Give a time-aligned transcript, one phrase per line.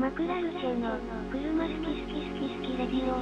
[0.00, 0.96] マクラルチェの
[1.30, 3.16] 車好き好き好き好きレディオ。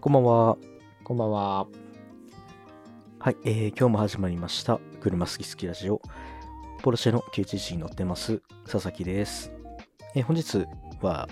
[0.00, 0.56] こんばんは。
[1.04, 1.66] こんばんは。
[3.20, 4.80] はい、えー、今日も始まりました。
[5.00, 6.02] 車好き好きラジオ。
[6.82, 9.52] ポルシェの911に乗ってます、佐々木です。
[10.16, 10.66] えー本日
[11.00, 11.28] は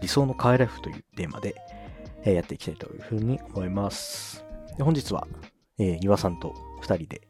[0.00, 1.54] 理想のカーライフというテーマで、
[2.22, 4.43] えーやっていきたいというふうに思います。
[4.76, 5.26] で本日は、
[5.78, 7.22] えー、岩さんと2人で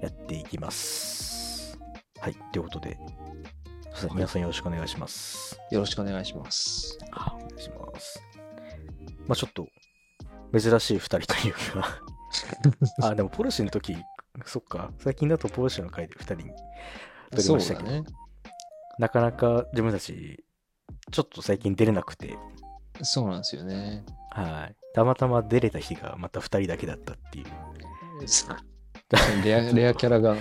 [0.00, 1.78] やっていきます。
[2.20, 2.98] はい、ということで、
[3.90, 5.58] 佐々木皆さんよろしくお願いします。
[5.70, 6.98] よろしくお願いします。
[7.12, 8.22] あお願いします。
[9.26, 9.68] まあちょっと、
[10.58, 12.00] 珍しい二人というか、
[13.08, 13.96] あ、でもポルシェの時、
[14.44, 16.42] そっか、最近だとポルシェの回で二人に
[17.30, 18.04] 撮りましたけど、だね。
[18.98, 20.44] なかなか自分たち、
[21.10, 22.36] ちょっと最近出れなくて、
[23.02, 24.04] そうなんですよね。
[24.30, 24.76] はい。
[24.96, 27.44] たまたま出れた日がまた二人だけだったっていう。
[29.44, 30.36] レア レアキャラが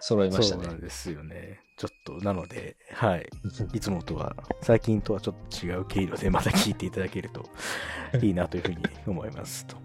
[0.00, 0.80] 揃いましたねそうなん。
[0.80, 1.60] ですよね。
[1.76, 3.28] ちょっと、なので、はい。
[3.74, 7.44] いつもとは、最近とはちょっと違う経路でまた聞いていただけると
[8.22, 9.76] いいなというふうに思いますと。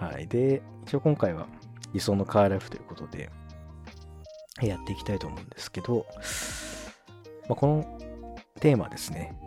[0.00, 0.26] はい。
[0.26, 1.46] で、一応今回は
[1.94, 3.30] 理想のカーライフということで、
[4.60, 6.04] やっていきたいと思うんですけど、
[7.48, 7.98] まあ、この
[8.58, 9.38] テーマはですね、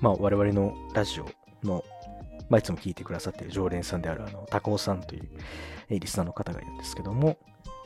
[0.00, 1.28] まあ、我々のラジオ
[1.62, 1.84] の、
[2.48, 5.28] まあ、いつも聞いてくださっている常連さんであるあの高尾さんという
[5.90, 7.38] えリスナーの方がいるんですけども、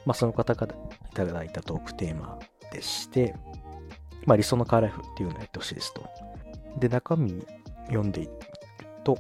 [0.05, 2.39] まあ、その方からいただいたトークテーマ
[2.73, 3.35] でして、
[4.27, 6.09] まあ、理想のカーライフっていうのをやってほしいですと。
[6.79, 7.45] で、中身
[7.87, 8.33] 読んでいく
[9.05, 9.19] と、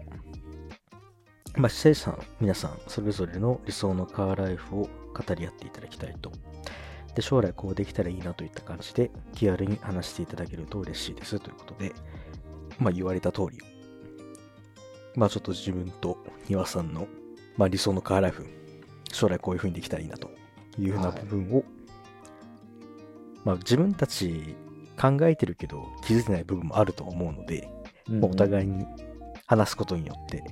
[1.57, 6.33] まあ、視聴者さん、皆さん、それぞれの理想のカーライフを語り合っていただきたいと。
[7.15, 11.93] で、将来こうできたらいいなといった感じで、気軽に話していただけると嬉しいですということで、
[12.79, 13.59] まあ、言われた通り、
[15.15, 16.19] まあ、ちょっと自分と
[16.49, 17.07] 庭さんの、
[17.57, 18.47] まあ、理想のカーライフ、
[19.13, 20.31] 将来こういう風にできたらいいなと
[20.79, 21.65] いうふうな部分を、
[23.45, 24.57] まあ、自分たち
[25.01, 27.69] 考えてるけど気づいてない部分もあると思うので、
[28.09, 28.87] まあお互いに
[29.47, 30.43] 話すことによって、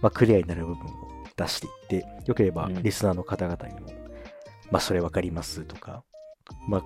[0.00, 1.70] まあ、クリアになる部分を出してい
[2.00, 2.82] って、よければうん。
[2.82, 3.92] リスナーの方々にも、
[4.70, 6.02] まあ、それわかりますとか、
[6.66, 6.84] まあ、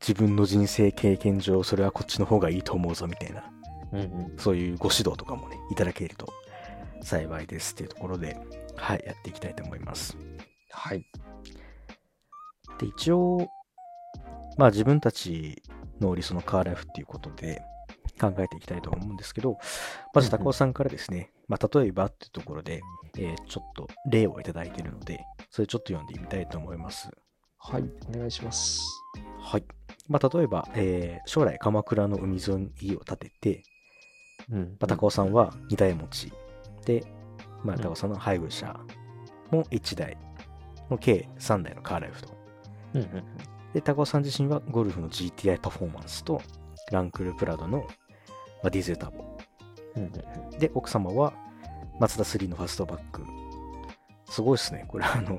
[0.00, 3.50] 自分の人生経験上、それはこっちの方がいいと思うぞみたいな、
[3.92, 4.34] うんうん。
[4.36, 6.32] そういうご指導とかもね、いただけると
[7.02, 8.36] 幸いですっていうところで、
[8.76, 10.16] はい、やっていきたいと思います。
[10.70, 11.04] はい。
[12.78, 13.48] で、一応、
[14.56, 15.62] まあ自分たち
[16.00, 17.62] の理想のカーライフっていうことで
[18.20, 19.58] 考えていきたいと思うんですけど、
[20.14, 22.82] まず高尾さんからですね、まあ例えばっていうところで、
[23.18, 25.20] えーちょっと例をいただいているので、
[25.50, 27.08] それちょっと読んでみたいと思います。
[27.58, 27.84] はい。
[28.08, 28.82] お願いします。
[29.40, 29.64] はい。
[30.08, 33.62] まあ例えば、えー将来鎌倉の海沿いに家を建てて、
[34.50, 34.76] うん。
[34.80, 36.36] まあ、高尾さんは2台持ちで、
[37.62, 38.78] まあ、うん高尾さんの配偶者
[39.50, 40.16] も1台
[40.90, 42.36] の計3台のカーライフと。
[42.94, 43.24] うんうん
[43.74, 46.40] で、高尾さん自身はゴルフの GTI パフォーマンスと
[46.90, 49.24] ランクルプラドの、まあ、ディーゼルターボ。
[49.96, 51.34] うんうんで、奥様は
[52.00, 53.22] マツダ3のファストバック。
[54.30, 54.84] すごいですね。
[54.88, 55.38] これあの、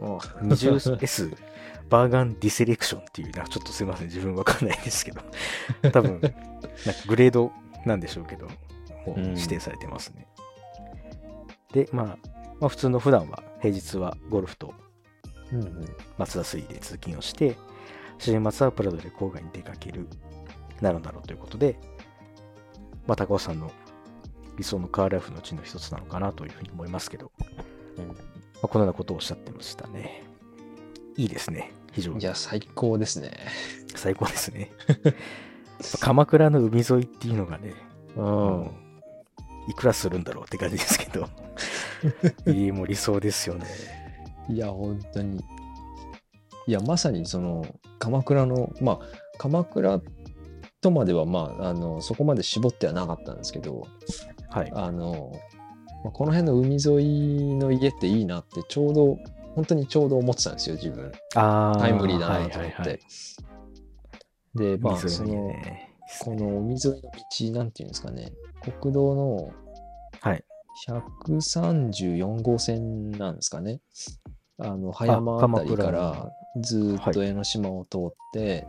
[0.00, 0.48] うん。
[0.48, 1.36] 20S
[1.88, 4.06] バーガンディセレクションっていう、なんかちょっとすいません。
[4.08, 5.20] 自分わかんないですけど。
[5.92, 6.32] 多分、なんか
[7.06, 7.52] グレード
[7.84, 8.46] なんでしょうけど、
[9.06, 10.26] もう指定されてますね。
[11.72, 12.06] で、まあ、
[12.60, 14.74] まあ普通の普段は、平日はゴルフと
[15.52, 17.56] うんうんマツダ3で通勤をして、
[18.18, 20.08] 週末はプラドで郊外に出かける、
[20.80, 21.78] なるだろうということで、
[23.06, 23.70] まあ、高尾さんの
[24.56, 27.30] 理想のカーライフのうちの一つなのかなというふうに思いますけど、
[27.98, 28.14] うんま
[28.64, 30.24] あ、このようなことをおっしゃってましたね。
[31.16, 31.72] いいですね。
[31.92, 32.20] 非常に。
[32.20, 33.32] いや、最高ですね。
[33.94, 34.72] 最高ですね。
[36.00, 37.74] 鎌倉の海沿いっていうのがね、
[38.16, 38.62] うもん。
[38.62, 38.70] う
[39.68, 41.28] いくらするんだろうって感じですけど、
[42.52, 43.66] いいもう理想ですよね。
[44.48, 45.44] いや、本当に。
[46.66, 47.64] いや、まさにその、
[47.98, 48.98] 鎌倉の、まあ、
[49.38, 50.00] 鎌倉
[50.80, 53.86] とまでは、まあ、あの、そこまで絞ってはなかったんですけど、
[54.50, 54.70] はい。
[54.74, 55.32] あの、
[56.04, 59.18] まあ、この辺の海沿いの家っていいなって、ちょうど、
[59.54, 61.12] 本当にちょうど思ってたんですよ、自分。
[61.34, 62.58] あータイムリーだなと思って。
[62.58, 63.00] はいはいはい
[64.56, 68.32] で、まあ、その、ねこの海沿いの道、なんていうんですかね、
[68.80, 69.52] 国道の
[70.20, 70.44] はい。
[70.88, 73.80] 134号線なんですかね。
[74.58, 78.66] あの、葉山あたりか鎌らずーっとはい江ノ島を通って、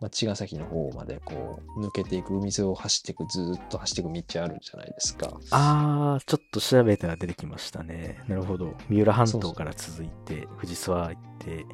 [0.00, 5.38] まあ、茅ヶ崎の方までこう抜けていく海沿いを走っていくずーっと走っていく道あるじゃないですか。
[5.50, 8.18] あー、ちょっと調べたら出てきましたね。
[8.26, 8.74] なるほど。
[8.88, 11.66] 三浦半島から続いて、藤沢行って、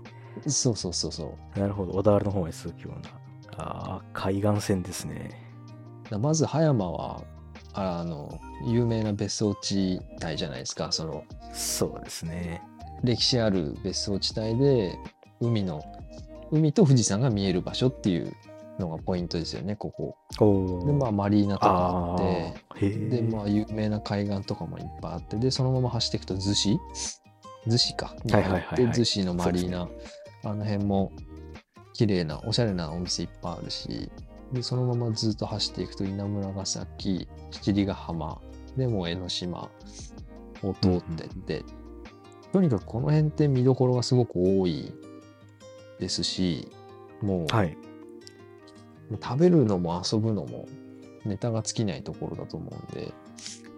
[0.47, 1.59] そうそうそうそう。
[1.59, 1.93] なるほど。
[1.93, 3.11] 小田原の方へ続くような。
[3.57, 5.31] あー、海岸線ですね。
[6.11, 7.23] だまず葉山は
[7.81, 11.25] あの有名な別荘地帯じゃないですかその。
[11.53, 12.61] そうですね。
[13.05, 14.99] 歴史ある別荘地帯で
[15.41, 15.83] 海の
[16.51, 18.33] 海と富士山が見える場所っていう
[18.81, 20.17] のがポイントですよねここ。
[20.41, 22.19] おでまあマリーナとかあっ
[22.79, 22.91] て。
[22.91, 26.79] でまあ有名な海岸とかもいっぱいあってでそのまま走っていくと逗子？
[27.67, 28.17] 逗子か。
[28.25, 28.43] にって
[28.83, 29.89] 逗子のマリーナ、
[30.45, 31.13] あの辺も
[31.95, 34.11] 綺麗なおしゃれなお店いっぱいあるし
[34.53, 38.41] でそのままずっと走っていくと稲村ヶ崎七里ヶ浜
[38.77, 39.71] でもう江ノ島
[40.63, 41.65] を通ってって、
[42.53, 44.93] とにかくこの辺って見どころがすごく多い
[45.99, 46.69] ですし
[47.23, 47.77] もう,、はい。
[49.23, 50.69] 食べるのも遊ぶのも
[51.25, 53.13] ネタが尽きないところだと思うんで、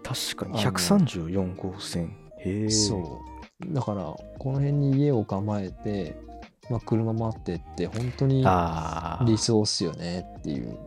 [0.03, 2.15] 確かにあの134号線。
[2.39, 2.69] へえ。
[2.69, 3.21] そ
[3.67, 3.73] う。
[3.73, 6.15] だから、この辺に家を構えて、
[6.71, 8.45] まあ、車もあってって、本当に。
[9.25, 10.77] 理想っすよねっていう。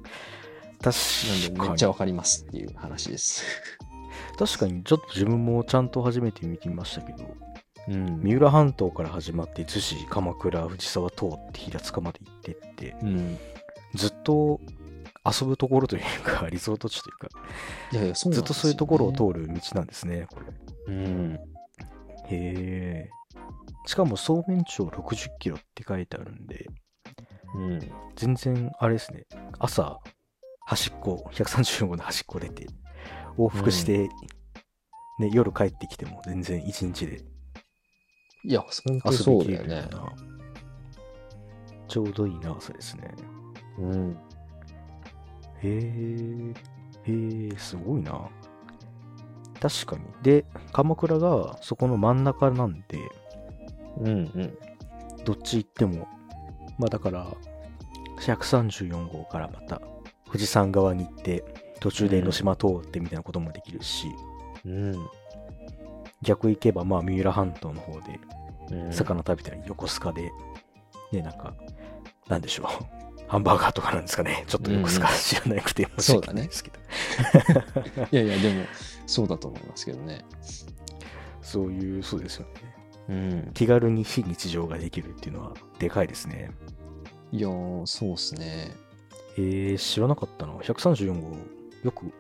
[0.81, 0.97] 確
[1.29, 3.45] なんで、かにめっちゃわかりますっていう話です。
[4.39, 7.25] 確かにちょっと自分もちゃんと初めて見てみましたけど、
[7.89, 8.21] うん。
[8.23, 13.39] 三浦半島から始まって逗子鎌倉藤沢通って平塚まで行ってってうん。
[13.95, 14.61] ずっと
[15.25, 17.29] 遊ぶところというかリゾート地というか
[17.93, 18.41] いやいや、そうなんですよ、ね。
[18.41, 21.35] ずっとそういうところを通る道なんですねこれうん。
[21.35, 21.39] へ
[22.31, 23.11] え
[23.87, 26.67] しかも総面長60キロって書いてあるんで
[27.55, 27.81] うん。
[28.17, 29.27] 全然あれですね
[29.59, 29.99] 朝
[30.67, 32.67] 端っこ134号の端っこ出て
[33.37, 34.09] 往復して、
[35.19, 37.25] ね、夜帰ってきても全然一日で
[38.47, 39.89] いや、本当そうだよね
[41.89, 43.15] ちょうどいい長さですね
[43.79, 44.17] うん。
[45.63, 48.29] へえ、へえ、すごいな。
[49.61, 50.03] 確かに。
[50.23, 52.99] で、鎌倉がそこの真ん中なんで、
[53.99, 54.59] うんうん。
[55.25, 56.09] どっち行っても、
[56.79, 57.27] まあだから、
[58.21, 59.81] 134号からまた
[60.27, 61.45] 富士山側に行って、
[61.81, 64.09] 途中で江ノ島通ってみたいなこともできるし、
[64.65, 65.09] うん。
[66.23, 68.19] 逆行けばまあ三浦半島の方で
[68.71, 70.33] うん、魚食べたり、横須賀で、
[71.13, 71.55] ね、なんか、
[72.29, 72.67] なんでしょう。
[73.27, 74.45] ハンバーガーとかなんですかね。
[74.47, 76.79] ちょっと横須賀知らなくて申し訳ないですけど。
[78.13, 78.65] いやいや、でも、
[79.07, 80.25] そうだと思いますけどね。
[81.41, 82.74] そういう、そうですよね。
[83.09, 83.51] うん。
[83.55, 86.51] 気軽に非日常ができるっていうのはでかいですね。
[87.33, 88.73] いやー、そうっすね。
[89.37, 90.55] えー、知らなかったな。
[90.55, 91.37] 134号、
[91.83, 92.13] よく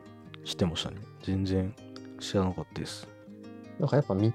[0.44, 0.96] 知ってましたね。
[1.22, 1.75] 全然
[2.20, 3.08] 知らなかったです。
[3.78, 4.31] なんかやっぱ道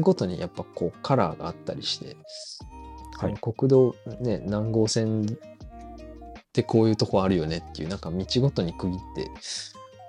[0.00, 2.16] ごとにやっぱこうカラーがあったりして、
[3.18, 5.26] はい国道ね、何号線っ
[6.52, 9.30] てこういうとこあるよねっていう、なんか道ごとに区切って、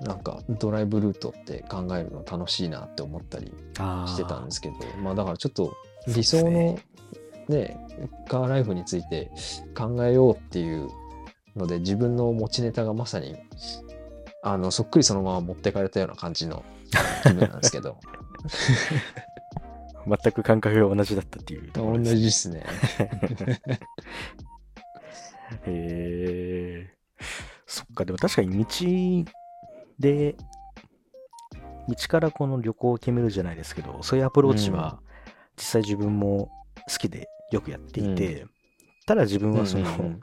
[0.01, 5.75] なんかドライブルートって考えるの楽しいなって思ったりあしてたんですけど、まあだからちょっと
[6.07, 6.79] 理想の
[7.47, 7.77] ね、
[8.27, 9.29] カーライフについて
[9.75, 10.89] 考えようっていう
[11.55, 13.35] ので、自分の持ちネタがまさに、
[14.43, 16.63] あの、そっくりそのまま持ってかれたような感じの
[17.23, 17.97] 気分なんですけど。
[20.07, 21.95] 全く感覚が同じだったっていう同。
[21.99, 22.65] じですね。
[25.67, 26.95] へえ
[27.67, 28.65] そっか、でも確かに道
[30.01, 30.35] で、
[31.87, 34.99] 道からこの旅行を決めるじゃないですけど、そういうアプローチは
[35.55, 36.49] 実際自分も
[36.89, 38.45] 好きでよくやっていて、
[39.05, 40.19] ただ自分はその、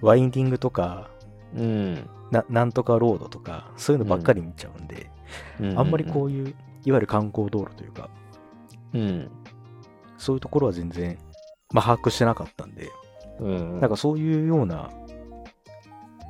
[0.00, 1.10] ワインディングとか、
[1.54, 2.08] うん。
[2.30, 5.10] ななんとかロードとか、そういうのばっかり見ちゃうんで、
[5.60, 5.78] うん。
[5.78, 6.48] あんまりこういう、
[6.84, 8.08] いわゆる観光道路というか、
[8.94, 9.30] うん。
[10.16, 11.18] そういうところは全然、
[11.72, 12.90] まあ、把握してなかったんで、
[13.40, 13.80] うん。
[13.80, 14.90] なんかそういうような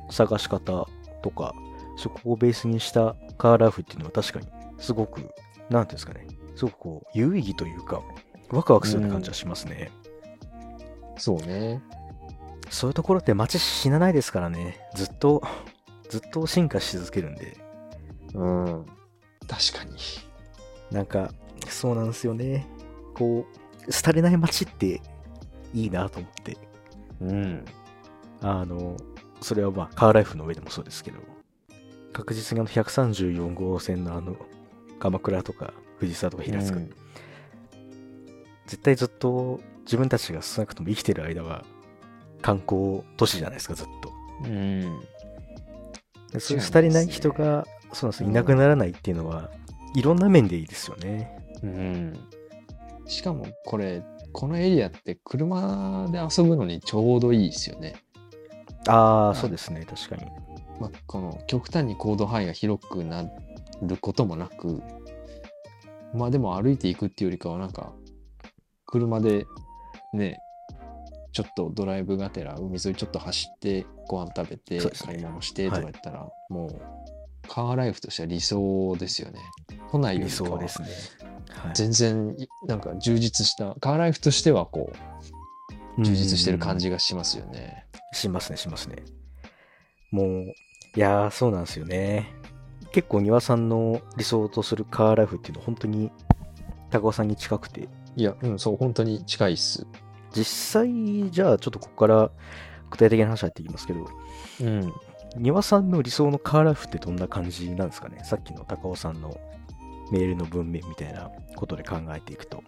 [0.09, 0.87] 探し方
[1.21, 1.53] とか、
[1.97, 4.47] そこをベースにしたカーライフっていうのは確かに
[4.79, 5.31] すごく、なんてい
[5.79, 8.01] うんですかね、すごくこう、有意義というか、
[8.49, 9.91] ワクワクする感じはしますね。
[11.17, 11.81] そうね。
[12.69, 15.41] そういうところって街死なないですからね、ずっと、
[16.09, 17.57] ずっと進化し続けるんで、
[18.33, 18.85] うん。
[19.47, 19.97] 確かに。
[20.91, 21.31] なんか、
[21.67, 22.67] そうなんですよね。
[23.13, 25.01] こう、廃れない街って
[25.73, 26.57] いいなと思って、
[27.21, 27.65] うん。
[28.41, 28.97] あの、
[29.41, 31.19] それはまあ、カーライフの上でもそうですけど、
[32.13, 34.35] 確実にあの134号線のあの、
[34.99, 36.93] 鎌倉とか藤沢とか平塚、うん
[38.67, 41.65] 絶対ずっと自分たちが少なくとも生きてる間は
[42.41, 44.13] 観光都市じゃないですか、ずっと。
[44.45, 45.01] うん。
[46.31, 49.51] でそういう廃れない人が、そうなんですよいなくならないっていうのは、
[49.93, 51.37] いろんな面でいいですよね。
[51.61, 52.19] うん。
[53.07, 57.95] しかもこれ、このエリアって車で遊ぶのにちょうどいいですよね。
[58.87, 60.31] ああ、いそうですね、確かに。
[60.81, 63.29] まあ、この極端に行動範囲が広くな
[63.83, 64.81] ることもなく、
[66.15, 67.93] まあでも歩いていくっていうよりかはなんか、
[68.87, 69.45] 車で
[70.13, 70.39] ね、
[71.33, 76.81] ちょっとドライブがてら海沿いちょっと走ってご飯食べて買い物してとかはい言ったら、もう
[77.47, 79.39] カーライフとしては理想ですよね。
[79.91, 80.87] 都内より理かは想ですね。
[80.87, 84.91] はい全然いなんか充実した、カーライフとしてはこ
[85.97, 87.85] う、充実してる感じがしますよね。
[88.13, 89.03] しますね、しますね。
[90.11, 90.45] もう、
[90.95, 92.33] いやー、そうなんですよね。
[92.91, 96.11] 結構、庭さんの理想とするカーライフっていうのは本当に
[96.89, 99.87] 高尾さんに近くて、いや、うん、そう、本当に近いっす。
[100.33, 102.31] 実際、じゃあちょっとここから
[102.89, 104.07] 具体的な話入っていきますけど、
[104.61, 104.93] うん。
[105.37, 108.21] 庭さんの理想のカーライフってどんな感じなんですかね？
[108.25, 109.39] さっきの高尾さんの
[110.11, 112.61] メールの文面みたいなことで考えていくと。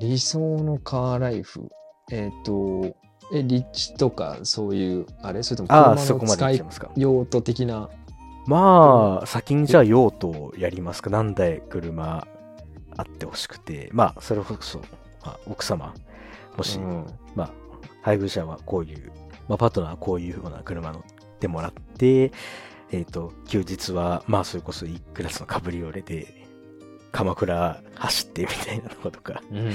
[0.00, 1.68] 理想のカーライフ？
[2.10, 2.96] えっ、と、
[3.32, 5.42] え、立地とかそういう、あれ？
[5.42, 6.90] それともああ、車そこまでの使い。
[6.96, 7.88] 用途的な？
[8.46, 11.10] まあ、先にじゃあ用途をやりますか。
[11.10, 12.26] 何台車
[12.96, 14.84] あってほしくて、まあ、それこそ、ま
[15.32, 15.94] あ、奥様、
[16.56, 17.50] もし、うんまあ、
[18.02, 19.12] 配偶者はこういう、
[19.48, 21.02] まあ、パートナーはこういうような車乗っ
[21.38, 22.32] てもらって、
[22.90, 26.34] えっ、と、休日は、まあ、それこそいクラスのカブリオレで、
[27.12, 29.72] 鎌倉走ってみたいなのとか、うんうんうん。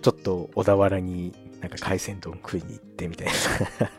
[0.00, 3.32] ちょっと小田原になんか海鮮丼食いに行ってみたいな。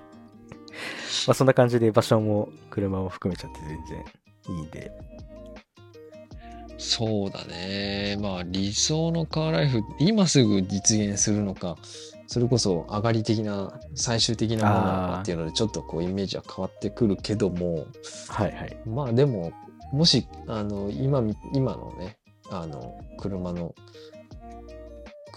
[1.28, 4.92] まあそんな感じで場所も車も含めちゃって全然いいんで。
[6.78, 8.18] そうだね。
[8.22, 11.78] まあ理想のカーライフ、今すぐ実現するのか、
[12.28, 17.86] それこそ上がり的な、最終的なものなのかっていうので、ちょっとこうイメージは変わってくるけども、
[18.30, 18.78] はいはい。
[18.86, 19.51] まあでも、
[19.92, 22.18] もし、あの、今み、今のね、
[22.51, 23.75] あの、車の、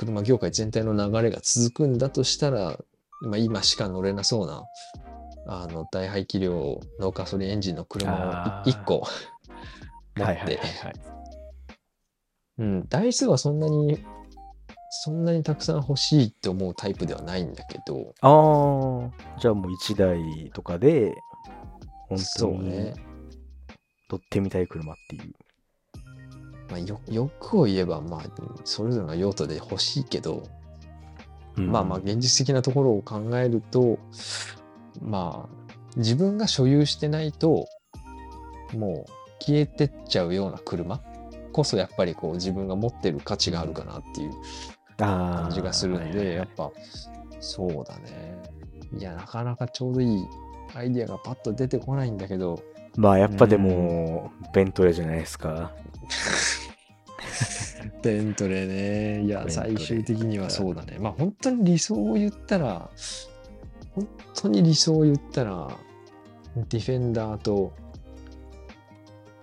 [0.07, 2.79] 車業界全体の流れが続くんだとしたら、
[3.23, 4.65] まあ今しか乗れなそうな、
[5.47, 9.07] あの、大排気量のガソリンエンジンの車を1個
[10.17, 10.59] 持って、はい。
[12.59, 13.99] うん、台数はそんなに、
[14.91, 21.15] そんなにたくさん欲しいって思うタイプではないんだけど、ああ、じゃあもう1台とかで、
[22.09, 22.93] 本当に。
[24.13, 25.33] 乗ってみたい車っていう。
[26.73, 28.23] まあ、よ欲を言えば、まあ、
[28.65, 30.43] それぞれの用途で欲しいけど、
[31.59, 31.71] うん。
[31.71, 33.99] まあまあ現実的なところを考えると
[35.03, 37.69] まあ自分が所有してないと
[38.73, 41.03] もう消えてっちゃうような車
[41.53, 44.33] こそやっぱりこう自分が持ってる価値があるかなっていう
[44.97, 46.73] 感じがするんでやっぱ
[47.41, 48.39] そうだね。
[48.99, 50.27] いやなかなかちょうどいい
[50.75, 52.63] アイディアがパッと出てこないんだけど。
[52.97, 55.73] まあやっぱでも、ベントレーじゃないですか。
[58.03, 58.69] ベントレー
[59.21, 59.25] ね。
[59.25, 60.99] いや最終的にはそうだね。
[60.99, 62.91] まあ本当に理想を言ったら
[63.95, 65.69] 本当に理想を言ったら
[66.57, 67.73] ディフェンダーと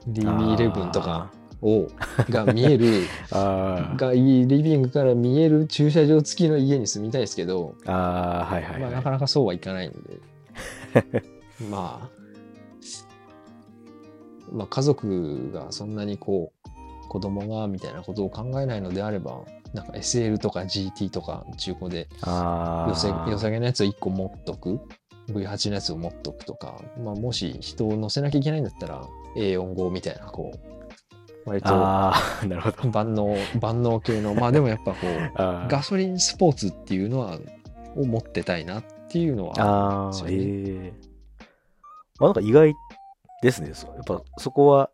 [0.10, 1.88] DB11 とかを
[2.30, 8.96] が見える がいいリビングから見える駐車場付きの家に住みたいですけど、あー、はいはい、まあ、はい。
[8.96, 9.98] なかなかそうはいかないんで。
[11.70, 12.20] まあ
[14.52, 16.59] まあ家族がそんなにこう
[17.10, 19.42] 子供がみたいなことを考えないのであれば
[19.74, 22.88] なんか SL とか GT とか中古であ
[23.28, 24.80] 良さげなやつを1個持っとく
[25.30, 29.04] ？V8 のやつを持っとくとか、まあ、もし人を乗せなきゃいけないんだったら
[29.36, 32.90] A45 みたいなこう割とあー、なるほど。
[32.90, 34.36] 万能万能系の。
[34.36, 35.70] まあでもやっぱこう あー。
[35.70, 37.40] ガソリンスポーツっていうのは
[37.96, 40.94] を持ってたいなっていうのはああ、ですよえねえ
[42.20, 42.76] まあなんか意外
[43.42, 43.70] ですね。
[43.70, 44.90] やっぱそこは、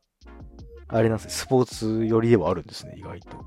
[0.88, 3.46] あれなんですね、スポーツ寄りではあるんですね、意外と。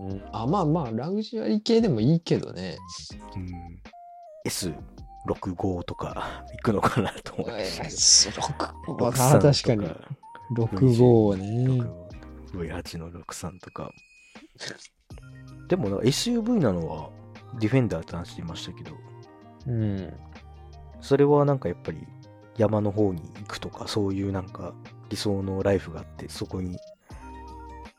[0.00, 2.76] うんあまあまあラグジュアリー系でもいいけどね
[3.36, 3.48] うん。
[4.48, 8.42] S65 とか行くのかなと思いますけど。
[8.42, 9.88] 6 63確かに
[10.56, 11.90] とか65ね
[12.52, 13.90] V8 の63とか。
[15.68, 17.10] でもな SUV なのは
[17.58, 18.96] ディフェンダーって話してましたけど、
[19.66, 20.12] うん
[21.00, 21.98] それはなんかやっぱり
[22.56, 24.74] 山の方に行くとか、そういうなんか
[25.10, 26.78] 理想のライフがあって、そこに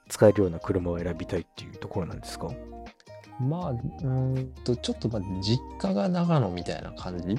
[0.10, 2.50] 使えるような車を選びたいっていうところなんですか？
[3.40, 4.08] まあうー
[4.40, 7.38] んとちょっとまあ実家が長野みたいな感じ？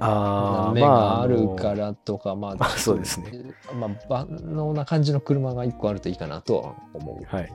[0.00, 3.30] あ目があるからとか、まあ、まあそうですね。
[3.78, 7.52] まあ、万能な感じの車が1個あるといいかなとは思はい。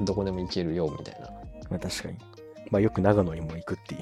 [0.00, 0.04] う。
[0.04, 1.28] どこでも行けるよ、みたいな。
[1.70, 2.18] まあ確かに。
[2.70, 3.98] まあよく長野にも行くってい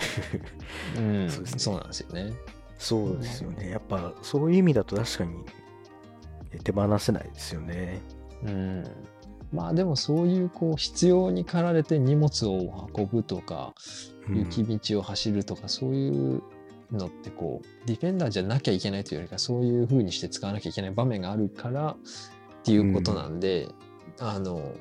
[1.00, 1.00] う。
[1.00, 2.32] うん、 そうですねそうなんですよね。
[2.78, 3.70] そうですよね。
[3.70, 5.44] やっぱそういう意味だと確かに
[6.62, 8.00] 手放せないですよね。
[8.44, 8.84] うん。
[9.52, 13.74] まあでもそういうこう必要に駆られて荷物を運ぶとか、
[14.28, 16.42] うん雪道を走るとか、そういう
[16.90, 21.96] のってこう、ディフェンダーじゃなきゃいけないというよりか、そういう風にして使わなきゃいけない場面があるからっ
[22.64, 23.68] ていうことなんで、
[24.18, 24.72] あの、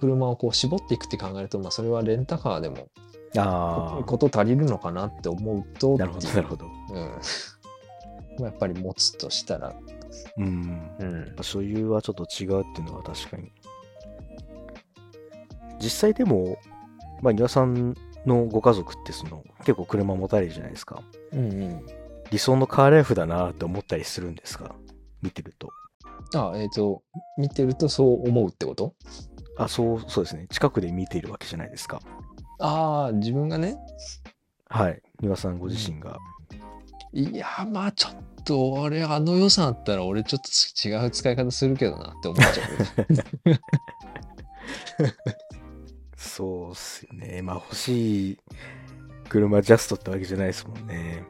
[0.00, 2.88] 車をこう絞っていくって考えると、まあそれはレンタカーでも
[3.36, 6.66] あこと足りるのかなって思うとあ、なるほど、なるほど。
[6.66, 6.94] うん、
[8.38, 9.72] まあやっぱり持つとしたら、
[10.36, 10.90] うん。
[10.98, 13.52] うん所有はちょっと違うっていうのは確かに
[15.80, 16.58] 実際でも、
[17.22, 17.94] まあ、庭さん
[18.26, 21.02] のご家族ってその結構車持たれるじゃないですか。
[21.32, 21.86] うんうん。
[22.30, 24.74] 理想のカーライフだなって思ったりするんですか？
[25.22, 25.70] 見てると。
[26.34, 27.02] あ、えっ、と、
[27.38, 28.94] 見てるとそう思うってこと？
[29.56, 30.46] あ、そう、そうですね。
[30.50, 32.00] 近くで見ているわけじゃないですか。
[32.60, 33.76] ああ、自分がね。
[34.68, 35.02] はい。
[35.20, 36.18] 庭さんご自身が。
[37.12, 40.48] いや、まあちょっと、俺、あの予算あったら、俺ちょっと
[40.88, 42.64] 違う使い方するけどなって思っちゃ
[46.16, 47.42] そうっすよね。
[47.42, 48.38] まあ欲しい
[49.28, 51.24] 車ジャストってわけじゃないですもんね。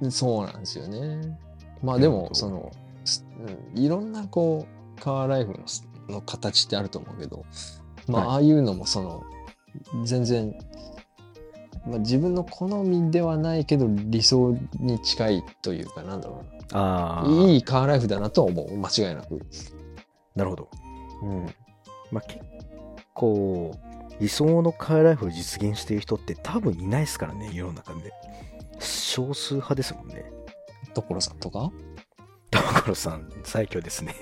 [0.00, 0.10] う。
[0.10, 1.38] そうなんですよね。
[1.82, 2.70] まあでも、その、
[3.74, 7.44] いろんなこう、カーライフのすの形ってあると思うけど、
[8.08, 9.22] まあ、はいああいうのもその、
[10.04, 10.54] 全然、
[11.86, 17.24] まあ、自分の好みではないけど理想に近いというかなんだろうあ。
[17.26, 18.76] いいカーライフだなとは思う。
[18.76, 19.40] 間違いなく。
[20.34, 20.68] なるほど。
[21.22, 21.46] うん。
[22.10, 22.40] まあ結
[23.14, 23.76] 構、
[24.20, 28.12] 理想のカーライフを実現している人って多分いないですからね、世の中で。
[28.78, 30.24] 少数派ですもんね。
[30.94, 31.70] 所さんとか？
[32.50, 34.14] 所さん、最強ですね。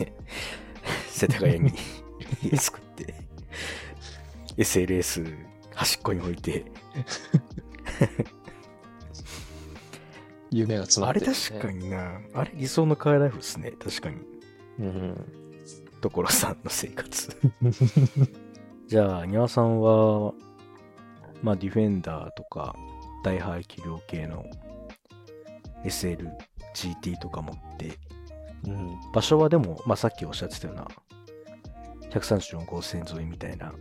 [1.09, 1.73] 世田谷に
[2.43, 3.15] 家作って、
[4.57, 5.37] SLS
[5.75, 6.65] 端っこに置いて、
[10.51, 11.39] 夢が詰まあれってる、ね。
[11.39, 14.17] 確かにな、あれ理想のカーライフですね、確かに。
[14.81, 15.33] うん。
[16.01, 17.37] 所さんの生活。
[18.87, 20.33] じゃあ、庭さんは、
[21.43, 22.75] まあ、ディフェンダーとか、
[23.23, 24.45] 大排気量系の
[25.85, 26.29] SL、
[26.75, 27.99] GT とか持って、
[28.67, 28.99] うん。
[29.13, 30.89] 場所はでも、まあ、さっきおっしゃってたような、
[32.11, 33.73] 134号線沿いみたいな、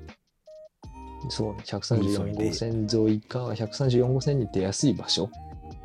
[1.27, 1.63] そうね。
[1.65, 5.29] 134号線沿いか、134号線に出やすい場所。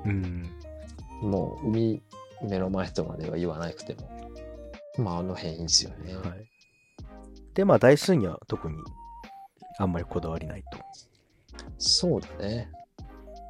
[0.04, 0.50] うん、
[1.22, 2.02] もう海
[2.42, 4.30] 目の前とまでは言わなくても。
[4.96, 6.14] まああの辺いいんですよね。
[6.14, 6.54] はい。
[7.54, 8.76] で、まあ、台数には特に
[9.78, 10.78] あんまりこだわりないと。
[11.78, 12.70] そうだね。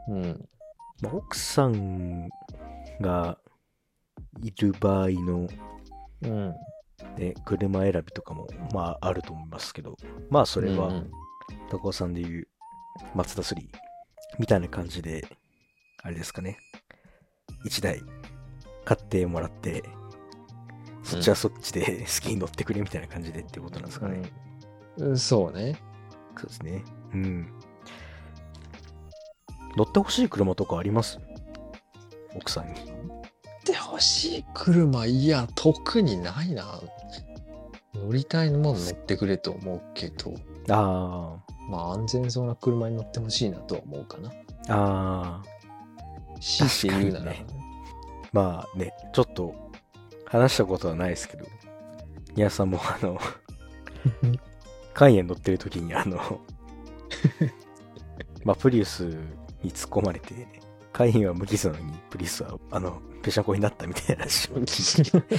[0.08, 0.48] うん。
[1.02, 2.28] まあ、奥さん
[3.00, 3.38] が
[4.42, 5.48] いる場合の、
[6.22, 6.54] うん。
[7.18, 9.96] ね、車選びとかも、まあ、あると思いますけど、
[10.30, 11.10] まあ、それは、うん
[11.70, 12.48] 高尾さんでいう、
[13.14, 13.56] マツダ3
[14.38, 15.26] みたいな感じで、
[16.02, 16.58] あれですかね。
[17.66, 18.02] 1台
[18.84, 19.84] 買ってもらって、
[21.02, 24.22] そっちはそっちで好きに乗ってくれみたいな感じでってことなんですかね。
[24.98, 25.76] うんうんそうね。
[26.36, 26.84] そうですね。
[27.12, 27.52] うん。
[29.76, 31.18] 乗ってほしい車とかあります？
[32.36, 32.74] 奥さんに。
[33.64, 36.80] で欲しい車、いや、特にないな。
[37.94, 40.34] 乗りたいのも乗ってくれと思うけど、
[40.70, 41.36] あ
[41.68, 44.30] まあ安全そうな車に乗ってほしいなとは思うかな。
[44.30, 44.32] あ、
[44.68, 45.54] ああ。
[46.40, 47.54] 強いて言うなら、確か
[48.32, 49.54] まあね、ちょっと
[50.26, 51.46] 話したことはないですけど、
[52.34, 53.18] ニヤさんもあの、
[54.94, 56.18] 肝炎乗ってる時にあの、
[58.44, 59.04] まあプリウス
[59.62, 60.46] に突っ込まれて、
[60.92, 65.38] 肝炎は無傷なのにプリウスはあの、ぺしゃこになったみたいな話を聞いて、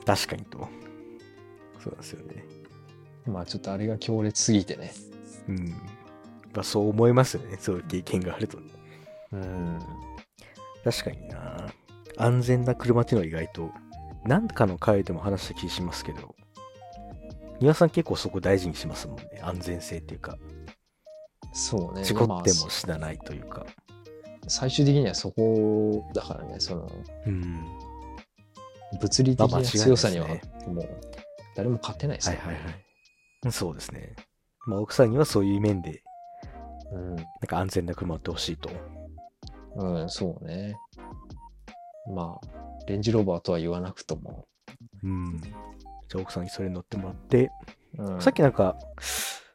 [0.06, 0.83] 確かにと。
[1.84, 2.44] そうなんですよね。
[3.26, 4.92] まあちょっとあれが強烈すぎてね。
[5.48, 5.68] うん。
[6.54, 7.58] まあそう思いますよね。
[7.60, 8.64] そういう経験があるとね。
[9.32, 9.78] うん。
[10.82, 11.66] 確かにな
[12.16, 13.70] 安全な車っていうのは意外と
[14.24, 16.34] 何かの回でも話した気しますけど
[17.60, 20.38] 庭さん結構そこ大事にしますもんね安全性っていうか
[21.54, 22.04] そうね。
[22.04, 23.64] 事故まあっても死なないというか
[24.46, 26.90] 最終的にはそこだからね、その
[27.26, 27.64] うん
[29.00, 30.28] 物理的な強さには
[30.66, 31.13] もう
[31.56, 33.52] 誰も勝てないですよ、はいはいはい。
[33.52, 34.16] そうですね。
[34.66, 36.02] まあ奥さんにはそういう面で
[36.92, 38.70] なんか安全な車乗ってほしいと。
[39.76, 40.76] うん、うん、そうね。
[42.14, 42.46] まあ、
[42.86, 44.46] レンジローバーとは言わなくとも。
[45.02, 45.40] うん。
[45.40, 47.50] じゃあ奥さんにそれ乗ってもらって、
[47.98, 48.76] うん、さっきなんか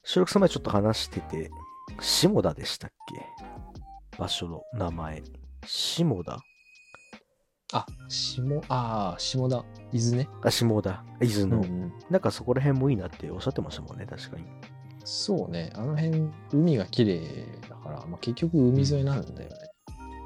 [0.03, 1.51] 収録する前ちょっと話してて
[1.99, 2.91] 下田でしたっ
[4.11, 4.17] け？
[4.17, 5.23] 場所の名前。
[5.65, 6.39] 下田
[7.71, 10.29] あ、下、ああ、下田、伊豆ね。
[10.43, 14.45] あ、下田、伊豆の、うんなんかそこら辺もいいなっておっしゃってましたもんね、確かに。
[15.03, 19.55] そうね、あの辺、海が綺麗だから、まあ、結局海沿いなんだよね。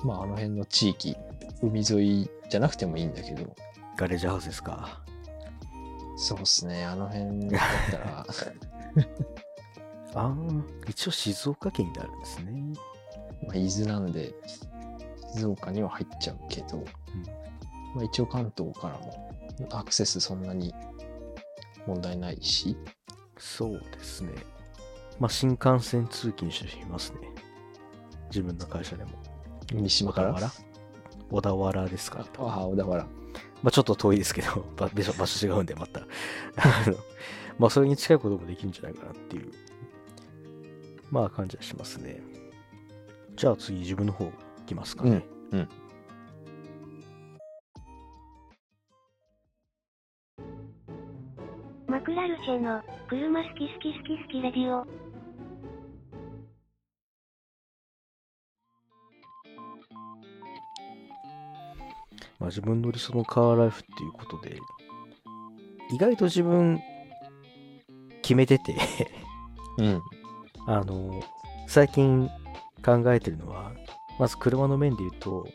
[0.03, 1.15] まあ、あの辺の地域、
[1.61, 3.55] 海沿いじゃなくてもいいんだけど、
[3.97, 5.03] ガレージハウスですか。
[6.15, 8.25] そうっすね、あの辺だったら、
[10.15, 10.35] ああ、
[10.87, 12.73] 一応静岡県になるんですね。
[13.47, 14.33] まあ、伊豆なんで、
[15.33, 16.77] 静岡には入っちゃうけど、
[17.95, 19.33] まあ、一応関東からも
[19.71, 20.73] アクセスそんなに
[21.85, 22.77] 問題ないし、
[23.37, 24.31] そうですね。
[25.19, 27.19] まあ、新幹線通勤してしますね。
[28.29, 29.11] 自分の会社でも。
[29.73, 30.33] 三島から？
[30.33, 30.51] 小田原
[31.29, 32.25] 小田原ですか。
[32.39, 33.03] ああ、小田原。
[33.63, 36.01] まあ、ちょっと遠いですけど、 ば場所違うんで、また。
[37.57, 39.51] まあそれに近いこともできるんじゃないかなっていう、
[41.11, 42.21] まあ感じはしますね。
[43.35, 44.31] じゃあ次自分の方い
[44.63, 45.25] きますかね。
[45.51, 45.69] うんうん
[51.87, 54.83] マクラルシェの車好き好き好き好きレディオ。
[62.39, 64.57] まあ、自分の理想のカーライフっていうことで、
[65.93, 66.81] 意外と自分
[68.23, 68.75] 決めてて
[69.77, 70.01] うん。
[70.65, 71.21] あの、
[71.67, 72.27] 最近
[72.83, 73.71] 考えてるのは、
[74.19, 75.47] まず車の面で言うと、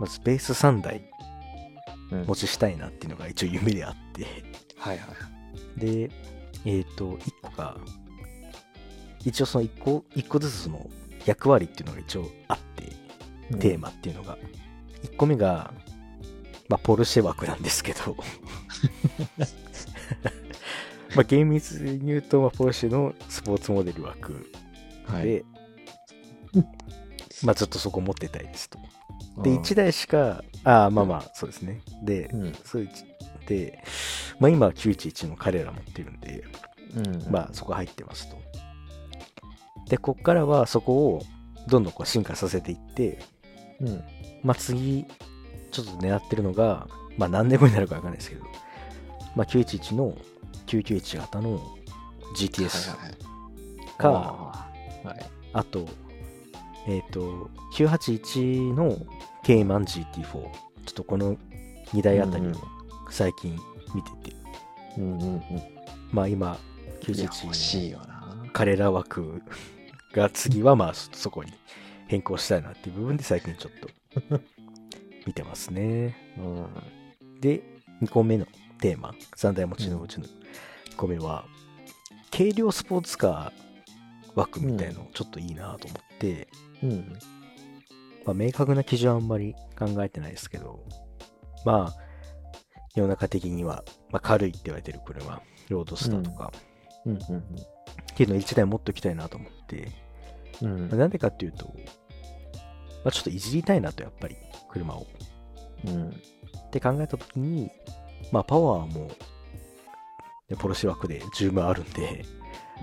[0.00, 1.02] まずベース3台
[2.10, 4.26] うん持ちしたいなっていうのが一応夢であって、
[4.76, 5.06] はいは
[5.76, 5.80] い。
[5.80, 6.10] で、
[6.64, 7.76] えっ、と、1個が、
[9.24, 10.90] 一応その1個、一個ずつその
[11.24, 12.92] 役割っていうのが一応あって、
[13.58, 14.38] テーマっていうのが。
[15.02, 15.72] 1個目が、
[16.68, 18.16] まあ、ポルシェ枠なんですけど、
[21.14, 24.48] まあ、厳密に言うと、まあ、ポルシェのスポーツモデル枠
[25.06, 25.44] はい。
[27.42, 28.78] で、まあ、ずっとそこ持ってたいですと。
[29.42, 31.82] で、うん1台しか、ああ、まあまあ、そうですね。
[32.02, 32.52] で、うん。
[32.64, 33.04] そう一
[33.46, 33.82] で、
[34.38, 36.44] まあ、今は911の彼ら持ってるんで、
[36.96, 37.32] うん。
[37.32, 38.36] まあ、そこ入ってますと。
[39.88, 41.22] で、こっからはそこを
[41.68, 43.18] どんどんこう進化させていって、
[43.80, 44.02] うん。
[44.42, 45.04] まあ、次、
[45.70, 48.44] ちょっと狙ってるのが、まあ、何年後になるかわかんないですけど、
[49.34, 50.16] まあ、911の
[50.66, 51.60] 991型の
[52.36, 53.32] GTS はいはい
[53.98, 54.68] か、は
[55.04, 55.06] い。
[55.06, 55.30] はい。
[55.52, 55.86] あと、
[56.86, 58.96] えっ、と、981の
[59.44, 60.22] K マン GT4。
[60.22, 60.48] ちょ
[60.90, 61.36] っとこの
[61.92, 62.52] 2台あたりを
[63.10, 63.56] 最近
[63.94, 64.36] 見てて、
[64.98, 65.42] うんうんうん。
[66.10, 66.58] まあ今、
[67.08, 68.22] いや、欲し911いよな。
[68.52, 69.42] 彼ら枠
[70.12, 71.52] が次は まあそこに
[72.08, 74.40] 変更したいなっていう部分で最近ちょっと
[75.26, 76.16] 見てますね。
[76.38, 77.40] うん。
[77.40, 77.62] で、
[78.02, 78.46] 2個目の
[78.80, 81.46] テーマ、3台持ちのうちの2個目は、
[82.30, 86.71] 軽量スポーツカー枠みたいのちょっといいなと思って、うん。
[88.24, 90.84] まあ、明確な基準はあんまり考えてないですけど、
[91.64, 92.02] まあ、
[92.94, 96.52] 世の中的には、まあ、軽いって言われてる車、ロードスターとか、
[97.06, 97.18] うん
[98.12, 99.88] っていうのを1台持っときたいなと思って、
[100.60, 100.72] うん。
[100.72, 101.66] うんまあなんでかっていうと、
[103.04, 104.36] まあ、ちょっといじりたいなと、やっぱり、
[104.70, 105.06] 車を。
[105.86, 106.08] うん。
[106.10, 106.12] っ
[106.70, 107.70] て考えたときに、
[108.30, 109.08] まあ、パワーも、
[110.48, 112.24] ねポルシェ枠で十分あるんで、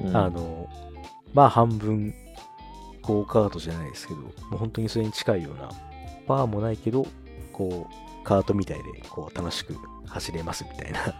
[0.03, 0.17] うん。
[0.17, 0.67] あの、
[1.33, 2.13] まあ、半分、
[3.10, 5.69] ゴーカートじゃないですけど、もう本当にそれに近いような、
[6.28, 7.08] パワーもないけど、
[7.52, 9.76] こう、カートみたいで、こう、楽しく
[10.08, 11.15] 走れますみたいな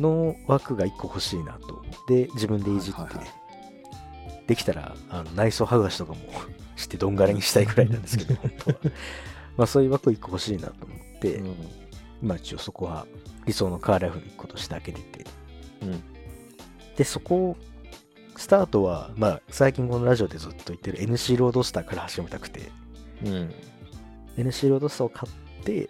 [0.00, 1.82] の枠が1個欲しいなと。
[2.08, 3.44] で、自分でいじって、はいはいはい
[4.46, 6.18] できたら、あの内装剥がしとかも
[6.76, 8.76] してどんがらにしたいくらいなんですけど、 本当は。
[9.56, 11.56] まあ、そういう枠1個欲しいなと思って、うん。
[12.22, 13.06] まあ一応そこは
[13.46, 15.26] 理想のカーライフの1個として開けてて、
[15.82, 16.02] うん。
[16.96, 17.56] で、そこを、
[18.36, 22.70] スタートは、まあ、最近このラジオでずっと言ってる NC ロードスターから始めたくて、
[23.24, 23.54] うん。
[24.36, 25.88] NC ロードスターを買って、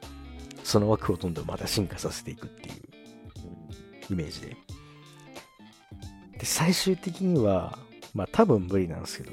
[0.63, 4.57] その枠をどんどんまた進化させていくっていうイメージで。
[6.39, 7.79] で、最終的には、
[8.15, 9.33] まあ多分無理なんですけど、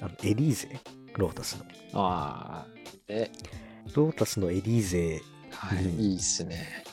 [0.00, 0.80] あの、エリーゼ、
[1.16, 1.64] ロータスの。
[1.94, 2.66] ああ。
[3.08, 3.30] え、
[3.94, 5.84] ロータスのエリーゼ、はい。
[5.84, 6.84] うんいいっすね。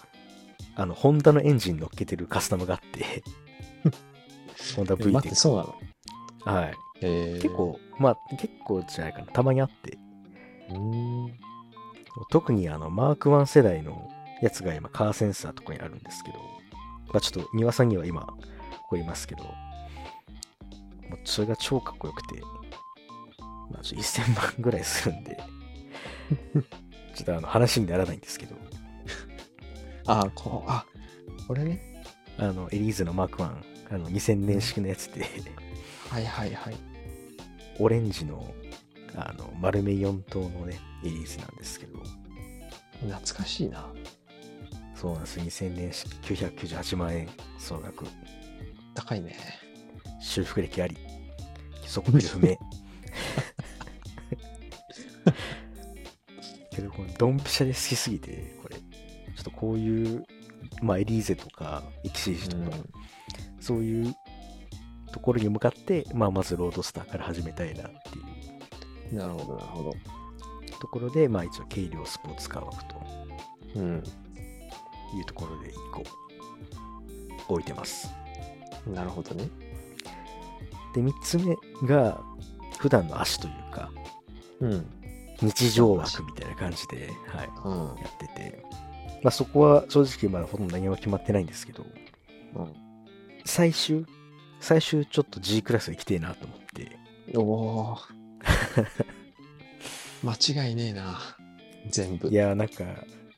[0.76, 3.24] あの、ホンダのエンジン乗っけてるカスタムがあって、
[4.76, 5.36] ホンダえ待って。
[5.36, 5.76] そうなの？
[6.60, 6.74] はい。
[7.02, 7.56] え結。
[7.56, 9.98] 構、まあ結構じゃないかな、たまにあって、
[10.70, 11.32] うん。
[12.30, 14.10] 特にあの、マーク1世代の
[14.42, 16.38] やつが今、カーセンサーとかにあるんですけど、
[17.14, 18.36] まあちょっと、庭さんには今、こ
[18.90, 22.42] こいますけど、もうそれが超かっこよくて、
[23.72, 25.38] まあちょっと1000万ぐらいするんで、
[27.16, 28.56] ちょっとあの、話にならないんですけど、
[30.08, 30.86] あ、こう、あ、
[31.48, 32.04] これね。
[32.38, 33.52] あの、エリーゼのマーク1、
[33.92, 35.26] あの、2000年式のやつで、
[36.10, 36.76] はいはいはい。
[37.78, 38.54] オレンジの、
[39.16, 42.00] あの、丸め4灯のね、エリーゼなんですけど、
[43.02, 43.86] 懐かしいな。
[44.96, 45.40] そうなんです。
[45.40, 47.28] 2000年式998万円
[47.60, 48.06] 総額。
[48.94, 49.36] 高いね。
[50.22, 50.98] 修復歴あり。
[51.86, 52.56] そこで不明。
[56.72, 58.84] けど、これ、ドンピシャで好きすぎて、これ、ちょ
[59.42, 60.26] っとこういう、
[60.82, 62.78] まあ、エリーゼとか、エキシージとか、
[63.62, 64.16] そういう
[65.14, 68.22] ところに向かって、まあ、まずロードスターから始めたいなってい
[69.14, 69.94] うなるほど、なるほど。
[70.80, 72.96] ところで、まあ、一応、軽量スポーツカー枠と
[73.76, 74.04] うん。
[75.14, 75.74] いうところで1
[77.48, 78.10] 個置いてます。
[78.88, 79.50] なるほどね。
[80.96, 81.56] で、3つ目
[81.88, 82.22] が、
[82.80, 83.92] 普段の足というか、
[84.62, 84.86] うん。
[85.42, 88.02] 日常枠みたいな感じで、はい、うん。
[88.02, 88.64] やってて、
[89.24, 91.86] まあ、そこは正直まだほとんど何も決まってないんですけど、
[92.56, 92.91] うん
[93.46, 94.06] 最終、
[94.60, 96.98] 最終ちょっと G クラス行きてえなと思って、
[97.36, 97.98] おお。
[100.24, 101.20] 間違いねえな。
[101.90, 102.30] 全部。
[102.30, 102.84] いや、なんか、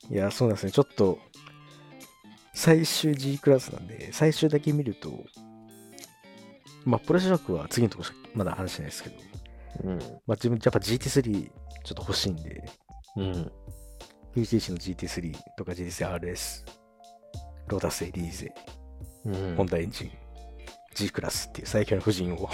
[0.09, 0.71] いや、そうなんですね。
[0.71, 1.19] ちょっと、
[2.53, 5.23] 最終 G クラスなんで、最終だけ見ると、
[6.85, 9.15] まあ、プロショックは次のとこしかまだ話してないですけど、
[9.85, 9.99] うん。
[9.99, 11.51] まあ、自分、やっぱ GT3
[11.83, 12.69] ちょっと欲しいんで、
[13.15, 13.51] うん。
[14.35, 16.65] UTC の GT3 とか GT3RS、
[17.67, 18.53] ロータスエリーゼ、
[19.25, 20.12] うんホンダエンジン、
[20.95, 22.49] G クラスっていう最強の夫人を、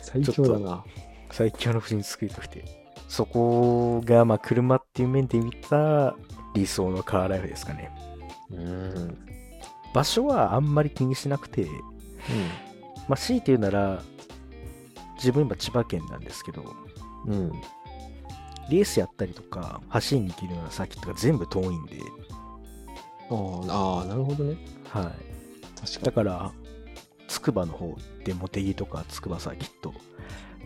[0.00, 0.84] 最強だな。
[1.30, 2.64] 最強の夫人作りたくて、
[3.08, 6.14] そこが、まあ、車っていう面で見た
[6.54, 7.90] 理想のカーライフですかね。
[8.50, 9.18] うん。
[9.94, 11.66] 場所はあんまり気にしなくて、
[13.08, 14.02] まあ、強いて言うなら、
[15.16, 16.64] 自分今千葉県なんですけど、
[17.26, 17.32] うん。
[17.32, 17.52] うん。
[18.70, 21.98] レースやったりとか、走りに行けるようなサーキットが全部遠いんで、
[23.32, 24.56] あーあー、なるほどね。
[24.88, 25.04] はい。
[25.80, 26.52] 確かだから、
[27.28, 29.94] つくばの方で茂木とかつくばサーキット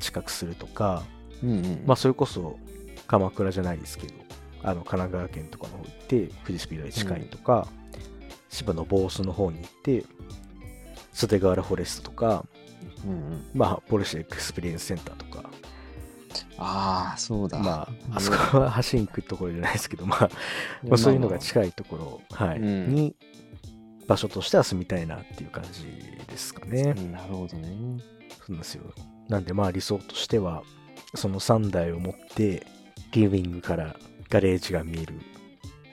[0.00, 1.05] 近くするとか、
[1.42, 1.50] に。
[1.50, 1.83] うんうん。
[1.87, 2.59] まあそれこそ
[3.07, 4.14] 鎌倉じゃないですけど、
[4.62, 7.68] あの神奈川県とかの方行って、富士スピードに近いとか、
[8.50, 10.05] 千葉の房総の方に行って、
[11.12, 12.44] 袖ヶ浦フォレストとか、
[13.05, 13.50] うんうん。
[13.55, 15.48] まあポルシェエクスペリエンスセンターとか、
[16.59, 17.59] ああ、そうだ。
[17.59, 20.31] まあ、あそこは走りに行くところじゃないですけど、まあ、
[20.85, 23.14] まあそういうのが近いところ、はい、うんに、
[24.07, 25.85] 場所としては住みたいなっていう感じ
[26.27, 26.95] ですかね。
[26.97, 27.69] うんなるほどね。
[28.47, 28.85] そうなんですよ。
[29.29, 30.62] なんで、まあ理想としては、
[31.14, 32.66] その3台を持って、
[33.12, 33.97] リビングから
[34.29, 35.14] ガレージが見える、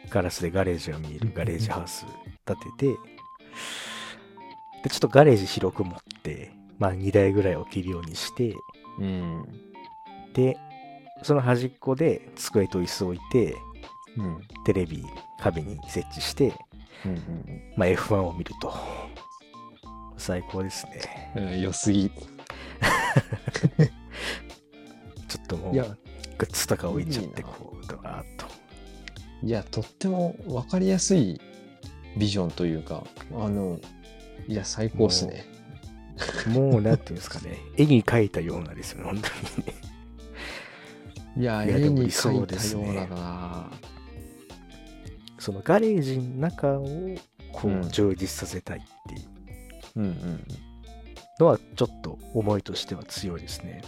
[0.10, 2.06] ガラスでガレージが見えるガレージハウス
[2.46, 2.88] 建てて、
[4.84, 8.54] で、ちょっとガレージ広く持って、まあ2台ぐらい置けるようにして、
[9.00, 9.73] うん。
[10.34, 10.58] で、
[11.22, 13.56] その端っこで机と椅子を置いて、
[14.18, 14.42] うん。
[14.66, 15.04] テレビ
[15.40, 16.54] 壁に設置して、
[17.06, 17.20] うんうん
[17.76, 18.74] まあ、F1 を見ると。
[20.18, 21.34] 最高ですね。
[21.36, 21.62] うん。
[21.62, 22.10] 良すぎ。
[25.28, 25.86] ちょっともう、いや
[26.38, 28.46] グッズとか置いちゃって、こう、ドワーッと。
[29.44, 31.42] いや、とっても分かりやすい
[32.18, 33.80] ビジョンというか、あの、
[34.48, 35.46] いや、最高っすね。
[36.48, 39.74] もう、なんていうんですかね、 絵に描いたようなですよね、本当にね。
[41.38, 43.72] いや、いや絵にでも理想描いたですねようだな。
[45.40, 46.86] そのガレージの中を、
[47.52, 49.28] こうんう、充実させたいっていう
[49.98, 50.48] うんうん。
[51.40, 53.82] のは、ちょっと思いとしては強いですね。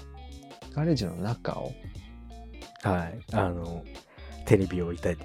[0.74, 1.72] ガレージの中を？
[2.84, 3.20] はい。
[3.34, 3.84] あの、
[4.46, 5.18] テレビを置いたり、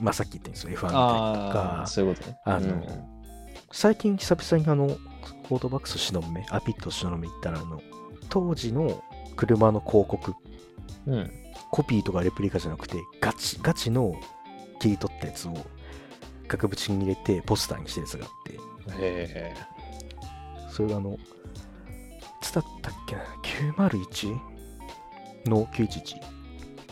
[0.00, 2.38] まあ、さっき言ったように、その F1 見たりとあかあ、、そういうことね。
[2.44, 3.08] あの
[3.72, 4.96] 最近久々にあの、
[5.50, 7.80] オートバックスシノメ、アピットシノメ行ったら、あの、
[8.28, 9.02] 当時の
[9.36, 10.34] 車の広告、
[11.06, 11.30] うん。
[11.72, 11.82] うん。
[11.82, 14.14] コピーとかレプリカじゃなくて、ガチ、ガチの
[14.80, 15.54] 切り取ったやつを
[16.48, 18.58] 額縁に入れてポスターにしたやつがあって、へ
[19.00, 19.54] え。
[20.70, 21.18] それがあの、い
[22.42, 23.22] つだったっけな、
[23.72, 24.38] 901
[25.46, 26.14] の911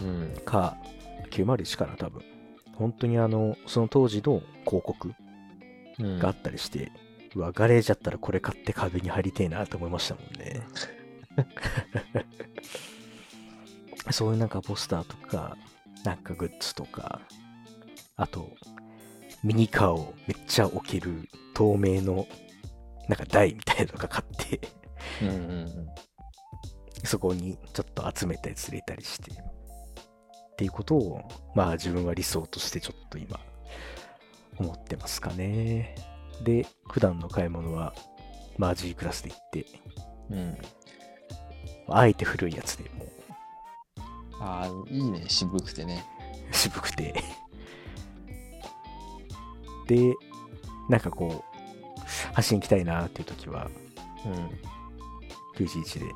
[0.03, 0.35] うん。
[0.45, 0.77] か、
[1.31, 2.23] 901かな、多分。
[2.77, 5.13] 本当にあの、その当時の広告
[5.99, 6.91] うんがあったりして、
[7.35, 10.63] うわ、ガレージあったらこれ買って壁に貼りてえなと思いましたもんね。
[14.13, 15.57] そういうなんかポスターとか、
[16.05, 17.21] なんかグッズとか、
[18.17, 18.51] あと、
[19.43, 22.27] ミニカーをめっちゃ置ける透明の
[23.09, 24.61] なんか台みたいなのが買って、
[25.23, 25.89] うんうん
[27.03, 29.35] そこにちょっと集めたやつ入れたりして、っ
[30.57, 31.23] ていうことを、
[31.55, 33.41] まあ自分は理想としてちょっと今、
[34.59, 35.95] 思ってますかね。
[36.45, 37.95] で、普段の買い物は、
[38.59, 39.67] まあ G クラスで行って、
[40.31, 40.39] うん。
[40.39, 40.59] うん。
[41.89, 43.09] あえて古いやつでもう
[44.41, 46.05] ああ、いいね、渋くてね。
[46.51, 47.23] 渋くて。
[49.87, 50.15] で、
[50.89, 53.71] なんかこう、走りに行きたいなっていう時は、
[54.25, 55.67] うん。
[55.67, 56.07] 911で、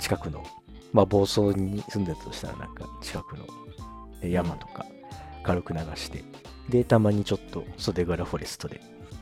[0.00, 0.44] 近くの、
[0.92, 3.44] まあ房総に住んでたとしたらなんか近くの
[4.22, 4.86] え山とか
[5.42, 6.24] 軽く流して、
[6.70, 8.80] で、たまにちょっと袖柄フォレストで、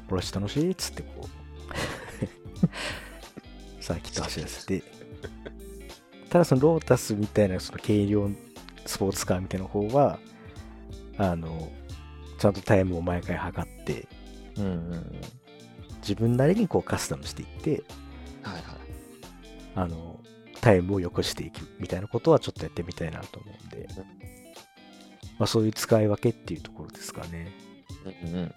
[0.09, 0.71] ポロシ楽しい？
[0.71, 1.29] っつってこ
[3.81, 4.83] う、サーキット走らせて、
[6.31, 8.29] ただそのロータスみたいなその軽量
[8.87, 10.19] スポーツカーみたいな方は、
[11.19, 11.71] あの、
[12.39, 14.07] ちゃんとタイムを毎回測って、
[14.57, 15.21] うんうんうん。
[16.01, 17.83] 自分なりにこうカスタムしていって、
[18.43, 18.63] はいはい。
[19.75, 20.21] あの、
[20.61, 23.89] タイムを良くしていくみたいなことはちょっとやってみたいなと思うんで、
[25.39, 27.53] まあそういう使い分けっていうところですかね。
[28.25, 28.53] うんうん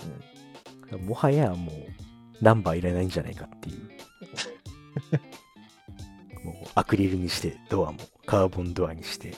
[0.92, 1.08] うん。
[1.08, 1.76] もはやもう
[2.42, 3.90] ナンバーいらないんじゃないかっていう。
[6.80, 9.34] アクリルにして、ドアもカーボンドアにして、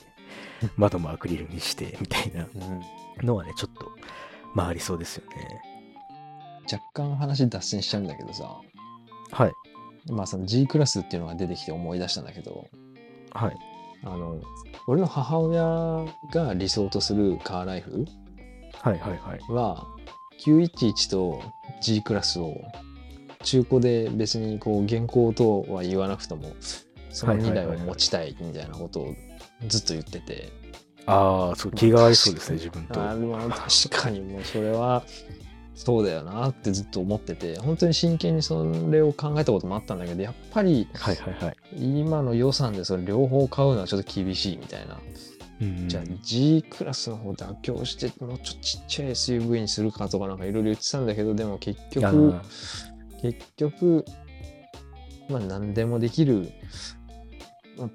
[0.78, 3.90] 窓もアクリルにして、みたいなうんのはね、ちょっと
[4.54, 5.62] まあありそうですよね。
[6.72, 8.62] 若干話脱線しちゃうんだけどさ、
[9.32, 9.52] はい。
[10.12, 12.68] まあその G クラスっていうのが出てきて思い出したんだけど、
[13.32, 13.56] はい。
[14.04, 14.40] あの、
[14.86, 18.06] 俺の母親が理想とするカーライフ
[18.74, 19.40] はいはいはい。
[19.52, 19.88] は、
[20.46, 21.42] 911と
[21.82, 22.56] G クラスを
[23.44, 26.54] 中古で別にこう現行とは言わなくとも、
[27.12, 29.16] その2台を持ちたいみたいなことを
[29.68, 30.52] ずっと言ってて、
[31.06, 33.02] ああ、そう、気が合いそうですね、自分と。
[33.02, 35.04] あまあ確かにもうそれは
[35.74, 41.56] そうだよなってずっと思ってて本当に真剣にそれを考えたこともあったんだけどやっぱりはいはいはい。
[41.76, 44.96] 今の予算でそれ両方買うのはちょっと厳しいみたいな、
[45.62, 52.42] うんじゃあ G クラスの方妥協してもうちょっとちっちゃい SUV にするかとかなんかいろいろ言ってたんだけどでも結あ局ー。
[53.22, 54.06] 結局
[55.30, 57.01] まあ何でもできるまあ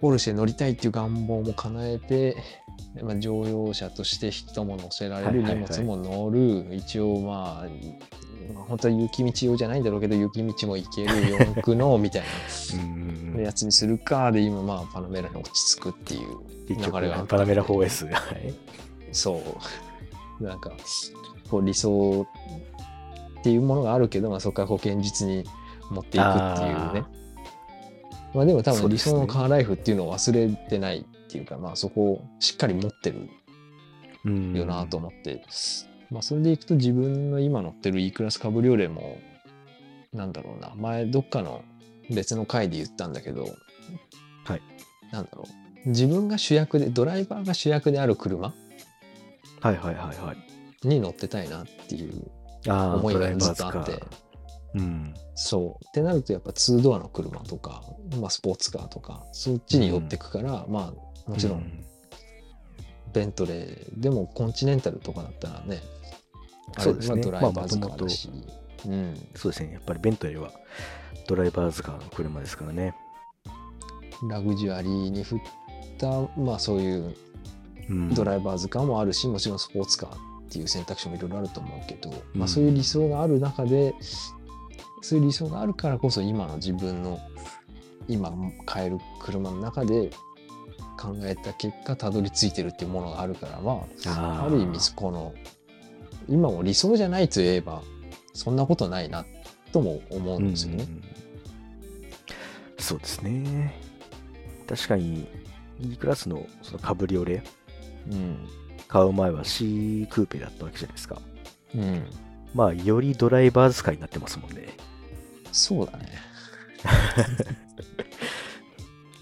[0.00, 2.36] ポルシェ乗りたいっていう願望も叶えて、
[3.02, 5.82] まあ、乗用車として人も乗せられる荷はいはいはい。
[5.82, 7.66] 物も乗る、一応まあ
[8.54, 11.30] まあ本当は雪道用じゃないんだろうけど雪道も行ける。
[11.30, 12.22] 四駆のみたい
[13.34, 13.40] な。
[13.42, 14.32] やつにするか。
[14.32, 18.16] で今まあパナメラに落ち着くっていう流れがパナメラ 4S が。
[18.16, 18.54] はい。
[19.12, 19.42] そ
[20.40, 20.44] う。
[20.44, 20.72] なんか
[21.50, 22.26] こう理想
[23.40, 25.44] っていうものがあるけど、まあ、そこからこう現実に
[25.90, 27.04] 持っていくっていうね。
[27.04, 27.25] あ
[28.36, 33.30] まあでも多分理想のカーライフっていうのを忘れてないっていうか、まあそこをしっかり持ってる
[34.26, 35.42] うんよなと思って、
[36.10, 39.18] まあそれでいくと自分の今乗ってる E クラスカブリオレも
[40.12, 40.74] なんだろうな。
[40.76, 41.62] 前どっかの
[42.10, 43.46] 別の回で言ったんだけど
[44.44, 44.62] はい。
[45.12, 45.44] なんだろ
[45.86, 45.88] う。
[45.88, 48.52] 自分が主役でドライバーが主役である車
[49.60, 50.86] はいはいはいはい。
[50.86, 52.30] に乗ってたいなっていう
[52.68, 53.92] 思いがずっとあって。
[53.92, 54.25] ー。
[54.76, 55.14] うん。
[55.34, 55.84] そう。
[55.88, 57.82] ってなるとやっぱ2ドアの車とか、
[58.20, 60.92] まあ、スポーツカーとかそっちに寄ってくから、ま
[61.26, 61.60] あもちろうん。
[61.60, 61.84] ん
[63.12, 65.80] ベントレーでもコンチネンタルとかだったらね
[66.78, 67.14] そうですね。
[67.14, 68.30] まあドライバーズカーだし、
[68.86, 69.72] うん、そうですね。
[69.72, 70.52] やっぱりベントレーは
[71.26, 72.94] ドライバーズカーの車ですからね。
[74.28, 75.38] ラグジュアリーに振っ
[75.98, 76.08] た
[76.38, 77.14] まあそういう
[77.88, 78.14] うん。
[78.14, 80.18] ドライバーズカーもあるし、もちろんスポーツカーっ
[80.50, 82.38] ていう選択肢もいろいろあると思うけど、うん。
[82.38, 83.94] まあそういう理想がある中で
[85.06, 87.20] そういう理想があるからこそ今の自分の
[88.08, 88.32] 今
[88.64, 90.10] 買える車の中で
[90.98, 95.32] 考えた結果たどり着いてるっていうものがあるからまある意味この
[96.28, 97.82] 今も理想じゃないと言えば
[98.34, 99.24] そんなことないな
[99.72, 100.84] とも思うんですよね。
[100.84, 101.02] うん
[102.78, 103.74] そうですね。
[104.68, 105.26] 確かに
[105.80, 107.42] E クラスのそのカブリオレ
[108.10, 108.46] うん。
[108.86, 111.20] 買う前は C クーペだったわけじゃないですか。
[111.74, 112.06] うん。
[112.54, 114.68] まあ、よりドライバー使いになってますもんね。
[115.56, 116.06] そうだね。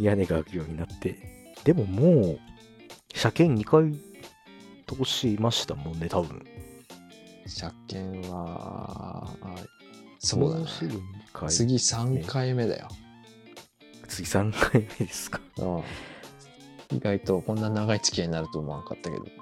[0.00, 1.16] 屋根が開くようになって。
[1.62, 2.40] でももう、
[3.14, 3.92] 車検2回
[4.86, 6.44] 通しましたもんね、多分。
[7.46, 9.54] 車検は、あ
[10.18, 10.66] そうだねも。
[10.66, 11.00] すぐ2
[11.32, 11.48] 回。
[11.48, 12.88] 次3回目だよ。
[14.08, 15.40] 次3回目ですか。
[15.58, 15.82] うん
[16.92, 19.24] 意外とこんな長い付き合いになると思わなかったけど。
[19.24, 19.34] だっ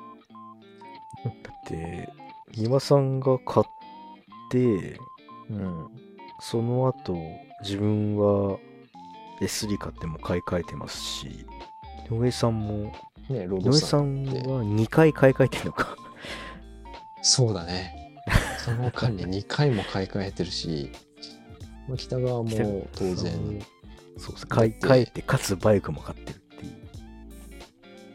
[1.66, 2.09] て、
[2.57, 3.66] 庭さんが買っ
[4.50, 4.98] て、
[5.50, 5.88] うん。
[6.42, 7.16] その後、
[7.62, 8.59] 自分は
[9.40, 11.46] S3 買っても買い替えてますし、
[12.11, 12.92] 井上さんも、
[13.31, 15.96] ねロ井上さんは2回買い替えてるのか。
[17.22, 17.94] そうだね。
[18.59, 20.90] その間に2回も買い替えてるし、
[21.87, 23.62] まあ北川も当然、
[24.18, 24.46] そうです。
[24.48, 26.72] 買い替えて、かつバイクも買ってるっていう。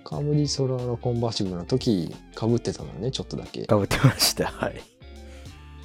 [0.03, 3.65] カムリソラのコンバーシブルの時、かぶってたのね、ちょっとだけ。
[3.65, 4.47] かぶってました。
[4.47, 4.81] はい。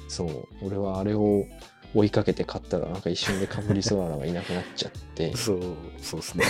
[0.09, 0.47] そう。
[0.61, 1.45] 俺はあれを
[1.93, 5.61] 追いかけて買ったら、なんか一瞬でカムリソララがいなくなっちゃって、 そう、
[5.99, 6.45] そうですね。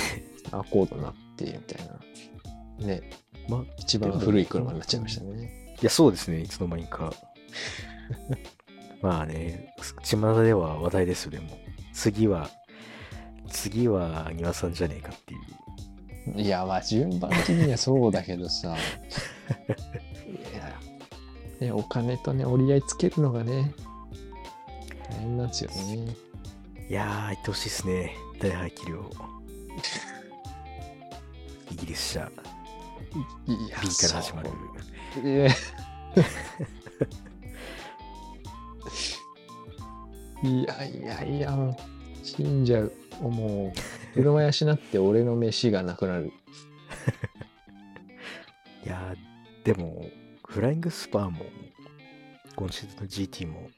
[0.52, 1.88] アコードになって、みたい
[2.80, 2.86] な。
[2.88, 3.02] ね、
[3.50, 5.76] まあ、一番古い車になっちゃいましたね。
[5.82, 6.42] いや、そうですね。
[6.42, 7.14] いつの間にか。
[9.02, 11.58] まあね、巷では話題ですよ、でも。
[11.94, 12.50] 次は、
[13.50, 16.42] 次は庭さんじゃねえかっていう。
[16.42, 18.76] いや、まあ順番的にはそうだけどさ。
[20.26, 20.74] いや、
[21.60, 23.74] ね、お金とね、折り合いつけるのがね、
[25.24, 26.18] 大変なんですよね。
[26.90, 28.14] いやー、言ってほしいですね。
[28.42, 29.10] 大排気量。
[31.72, 32.24] イギリス車、い
[33.70, 34.50] や B から始まる。
[40.44, 41.58] いやいやいや
[42.22, 42.92] 死んじゃう。
[43.22, 43.78] もう、
[44.14, 46.26] 車養って俺の飯がなくなる。
[48.86, 50.06] いやー、でも、
[50.46, 51.46] フライングスパーも、
[52.58, 53.70] 今シーズンの GT も、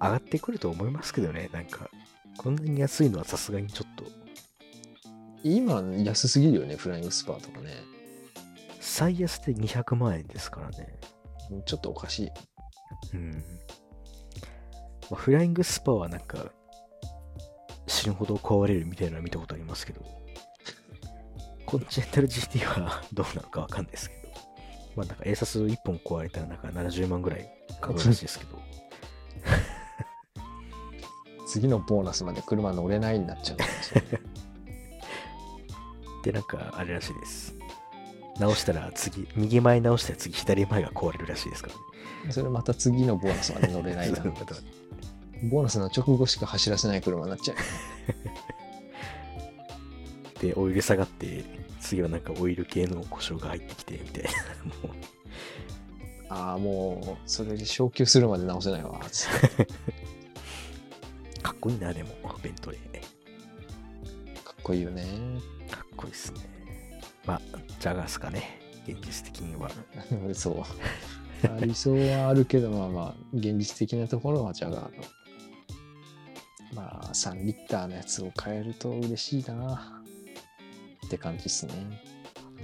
[0.00, 1.90] 上がってくると思いますけどね、なんか、
[2.36, 4.04] こんなに安いのはさすがにちょっと、
[5.42, 7.74] 今、安すぎるよね、フライングスパーとかね。
[8.80, 10.98] 最安で200万円ですからね。
[11.66, 12.30] ちょっとおかしい。
[13.14, 13.30] うん。
[15.10, 16.52] まあ、フライングスパはなんか、
[17.86, 20.02] 死ぬほど壊れるみたいなのは見たことありますけど、
[21.66, 24.32] コンチェンタル GT はどうなのかわかんないですけど、
[24.96, 28.58] まあなんか A サス1本壊れたらなんか70万ぐらいかかるらしいですけど、
[31.54, 33.58] 次のボーナスまで車乗れないになっちゃう
[36.24, 36.32] で。
[36.32, 37.54] なんかあれらしいです。
[38.40, 41.74] 直したら次、右前直したら次左前が壊れるらしいですから
[42.26, 42.32] ね。
[42.32, 44.20] それまた次のボーナスまで乗れないな。
[45.44, 47.56] ボーナスの直後しか走らせない車になっちゃう。
[50.42, 51.44] で、オイル下がって、
[51.78, 54.30] 次はなんかオイル系の故障が入ってきて、みたいな。
[56.50, 59.00] ああ、もう、それで昇級するまで直せないわ。
[61.44, 62.08] かっこいいな、でも、
[62.42, 64.42] ベントレー。
[64.42, 65.04] かっこいいよね。
[65.70, 66.40] かっこいいですね。
[67.26, 67.40] まあ、
[67.78, 69.70] ジャガースかね、現実的には。
[70.32, 70.56] そう。
[71.46, 75.04] まあ理想はあるけど、まあまあ、現実的なところはジャガーの。
[76.72, 80.02] まあ、3リッターのやつを買えると嬉しいな。
[81.04, 81.74] って感じですね。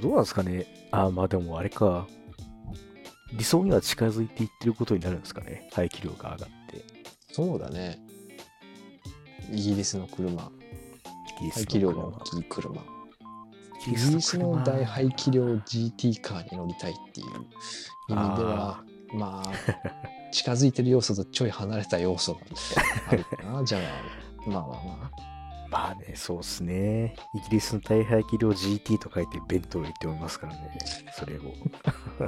[0.01, 0.89] どうなんですかね。
[0.91, 2.09] あ、まあでもあれか。
[3.35, 5.69] 理想には近づいていってることになるんですかね。
[5.71, 6.83] 排気量が上がって。
[7.31, 8.10] そうだね。
[9.51, 10.51] イギリスの車。
[11.55, 12.77] 排気量が車大きい車。
[13.87, 17.27] イイギリスの車大排気量 GT カーに乗りたいっていう
[18.09, 18.85] 意味では、
[19.15, 19.53] まあ、
[20.33, 22.41] 近づいてる要素とちょい離れた要素が
[23.09, 23.83] あるかな、じゃあ、
[24.49, 25.31] まあまあまあ。
[25.71, 27.15] まあね、そうっすね。
[27.33, 30.79] イギリスの大排気量 GT と書いてベントレーって読みますからね。
[31.15, 31.43] それを。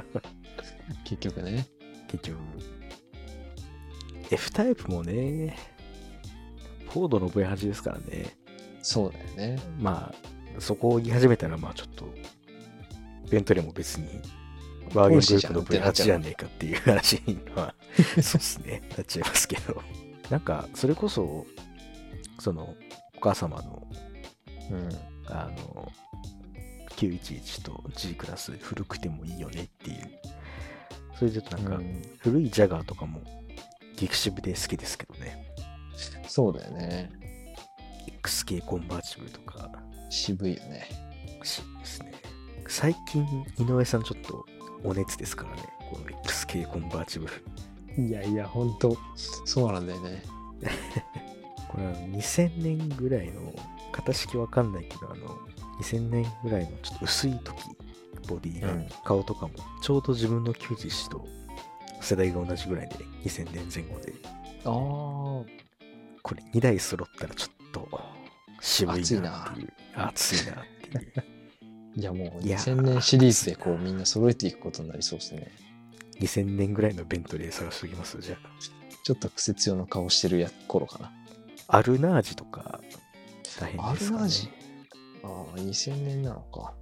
[1.03, 1.67] 結局ね。
[2.07, 2.39] 結局。
[4.31, 5.57] F タイプもね、
[6.93, 8.37] フォードの V8 ですからね。
[8.83, 9.25] そうだよ
[9.55, 9.59] ね。
[9.79, 12.05] まあ、そこを言い始めたら、まあちょっと、
[13.31, 14.07] ベントレーも別に、
[14.93, 17.73] ワーゲングループのポルシェじゃんってなっ V8 ちゃうじゃねえかっていう話には、
[18.21, 19.81] そうっすね、なっちゃいますけど。
[20.29, 21.47] なんか、それこそ、
[22.39, 22.75] その、
[23.17, 23.87] お母様の、
[24.71, 24.89] うん。
[25.25, 25.91] あの、
[26.95, 30.11] 911と G クラス古くてもいいよねっていう。
[31.17, 33.21] それでなんか、うん古いジャガーとかも、
[33.95, 35.52] ギクシブで好きですけどね。
[36.35, 37.11] そうだよね。
[38.23, 39.69] XK コンバーチブルとか、
[40.09, 40.89] 渋いよね。
[41.43, 42.11] しですね。
[42.67, 43.23] 最近、
[43.59, 44.43] 井上さんちょっと
[44.83, 45.61] お熱ですからね。
[45.91, 48.03] この XK コンバーチブル。
[48.03, 48.97] いやいや、ほんと、
[49.45, 50.23] そうなんだよね。
[51.69, 53.53] これは2000年ぐらいの、
[53.91, 55.37] 型式わかんないけど、あの、
[55.81, 57.55] 2000年ぐらいのちょっと薄い時、
[58.27, 59.53] ボディが、うん顔とかも、
[59.83, 61.27] ちょうど自分の91と
[62.01, 64.13] 世代が同じぐらいで、2000年前後で、
[64.65, 65.63] ああ、
[66.23, 68.01] これ2台揃ったらちょっと
[68.61, 69.73] 渋いなっていう。
[69.93, 71.13] 熱いなっていう。
[71.99, 75.51] いやもういや2000年シリーズでこうみんな揃えていくことになりそうですね。
[76.19, 78.19] 2000年ぐらいのベントレー探しておきます？
[78.19, 78.49] じゃあ。
[79.03, 81.11] ちょっと癖強の顔してるや頃かな。
[81.67, 82.79] アルナージとか、
[83.59, 84.17] 大変アですかね。
[84.17, 84.49] ルナージ？
[85.23, 86.73] ああ、2000年なのか。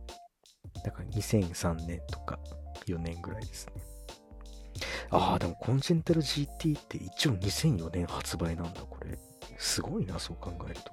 [0.83, 2.39] だから2003年とか
[2.85, 3.73] 4年ぐらいですね。
[5.09, 9.17] ああ、でもコンチェンタル GT って一応2004年発売なんだ、これ。
[9.61, 10.91] すごいな、そう考えると。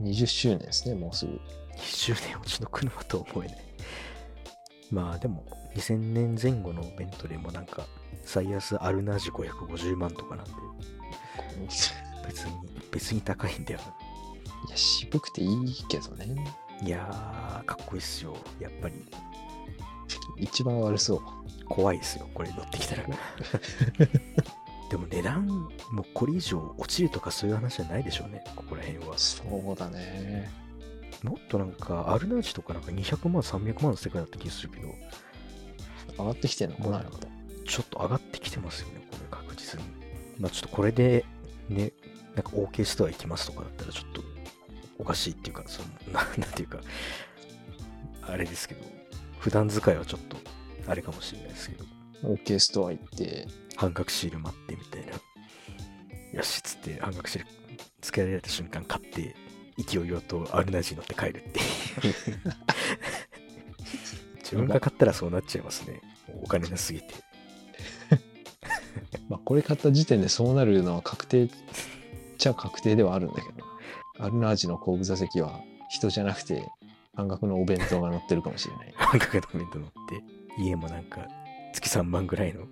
[0.00, 1.32] 20周年ですね、もうすぐ。
[1.76, 3.58] 20年落ちの車とは思えない。
[4.90, 5.44] まあでも、
[5.74, 7.86] 2000年前後のベントレーもなんか、
[8.24, 10.52] 最安アルナージ550万とかなんで、
[12.26, 12.52] 別に、
[12.92, 13.80] 別に高いんだよ
[14.68, 16.26] いや、渋くていいけどね。
[16.26, 16.86] な。
[16.86, 18.36] いやー、かっこいいっすよ。
[18.60, 18.94] やっぱり、
[20.36, 21.20] 一番悪そう。
[21.68, 23.04] 怖いですよ、これ乗ってきたら。
[24.90, 29.18] でも値段、もうこれ以上落ちるとかそういう話じゃないでしょうね、ここら辺は。
[29.18, 30.50] そうだね。
[31.22, 34.94] もっとなんか、アルナージとかなんか200万、300万の世界だった気がするけど、
[36.18, 37.04] 上がってきてんのかな、まあ
[37.66, 39.86] ちょっと上がってきてますよね、これ確実に。
[40.38, 41.24] まあちょっとこれで、
[41.68, 41.92] ね、
[42.34, 44.22] なんか OK ストア行きますとかだったらちょっと
[44.98, 46.80] おかしいっていうか、その ななんていうか、
[48.22, 48.80] あれですけど、
[49.38, 50.36] 普段使いはちょっと
[50.86, 51.84] あれかもしれないですけど、
[52.22, 53.46] OK ストア行って、
[53.78, 55.12] 半額シール待ってみたいな。
[56.32, 57.46] よしっつって半額シール
[58.00, 59.36] 付けられた瞬間買って、
[59.78, 62.14] 勢いよとアルナジー乗って帰るっていう。
[64.42, 66.00] 自分が買ったらそうなっちゃいますね。
[66.42, 67.06] お金なすぎて。
[69.30, 71.50] まあこれ買った時点でそうなるのは確定っ
[72.36, 73.64] ちゃ確定ではあるんだけど、
[74.18, 76.66] アルナージの後部座席は人じゃなくて
[77.14, 78.94] 半額のお弁当が乗ってるかもしれない。
[78.98, 80.20] 半額の弁当乗って、
[80.60, 81.28] 家もなんか
[81.72, 82.66] 月3万ぐらいの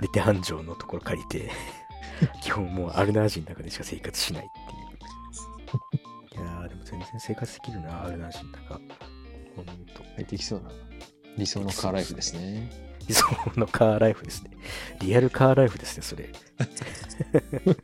[0.00, 1.50] レテ半畳のところ借りて、
[2.42, 4.48] 基本もうアルナージの中でしか生活しないっ
[6.32, 6.42] ていう。
[6.42, 8.80] いやー、でも全然生活できるな、アルナージの中。
[9.56, 10.02] ほんと。
[10.16, 10.70] 入ってきそうな
[11.36, 12.70] 理想のカーライフですね。
[13.08, 14.50] 理想のカーライフですね。
[15.00, 16.30] リアルカーライフですね、それ。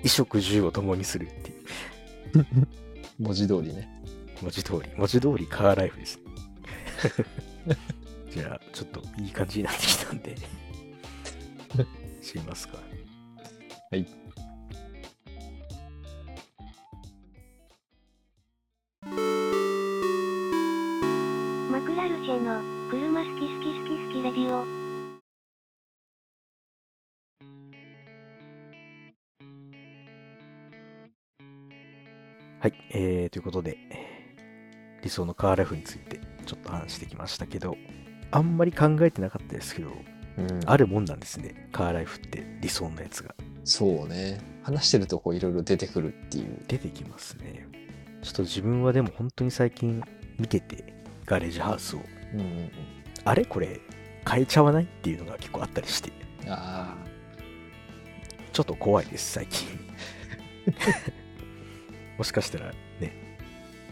[0.00, 2.56] 衣食住を共にするっていう。
[3.18, 3.88] 文字通りね。
[4.40, 6.22] 文字通り、文字通りカーライフですね。
[8.30, 10.36] じゃあ、ちょっといい感じになってきたんで、
[12.22, 12.78] 知りますか。
[13.90, 14.06] はい。
[21.70, 22.60] マクラルチェの
[22.90, 24.80] 車好き好き好き好きレディオ。
[32.60, 33.78] はい、えー、ということで、
[35.02, 37.76] 理想のカーライフについてちょっと話してきましたけど、
[38.30, 39.92] あんまり考えてなかったですけど、
[40.38, 43.34] うんあるもんなんですね、カーライフって理想のやつが。
[43.64, 44.40] そうね。
[44.62, 46.64] 話してるとこういろいろ出てくるっていう。
[46.68, 47.66] 出てきますね。
[48.22, 50.02] ちょっと自分はでも本当に最近
[50.38, 50.94] 見てて、
[51.26, 52.00] ガレージハウスを、
[52.34, 52.70] うんうんうん。
[53.24, 53.80] あれこれ
[54.28, 56.12] 変えちゃわないっていうのが結構あったりして、
[56.46, 56.94] あ
[58.52, 59.68] ちょっと怖いです、最近。
[62.18, 63.12] もしかしたらね、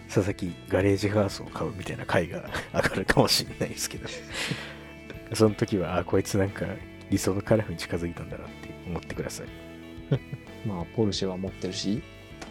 [0.06, 4.08] 佐々木ガレージハウスを買うみたいな回が上がるかもしれないですけど、
[5.34, 6.66] その時は、あ、こいつなんか
[7.10, 9.46] 理想のカラフに近づいたんだなって思ってください。
[10.12, 10.18] あ。
[10.66, 12.02] まあ、ポルシェは持ってるし、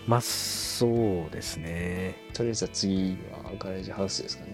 [0.07, 2.15] まあ、そうですね。
[2.33, 4.51] とりあえずは次はガレージハウスですかね。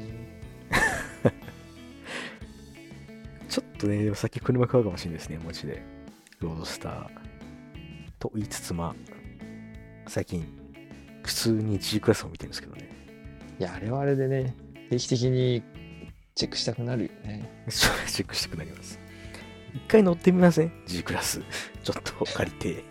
[3.48, 5.84] ちょっとね、でもさっき車買うかもしれないですね、マジで。
[6.40, 7.10] ロードスター。
[8.20, 8.96] と言いつつ、ま
[10.06, 10.46] あ、最近、
[11.24, 12.90] 普通に G クラスを見てるんですけどね。
[13.60, 14.56] いや、あれはあれでね、
[14.90, 15.62] 定期的に
[16.36, 17.50] チェックしたくなるよね。
[17.70, 19.00] チェックしたくなります。
[19.74, 21.42] 一回乗ってみません ?G クラス。
[21.84, 22.84] ちょっと借りて。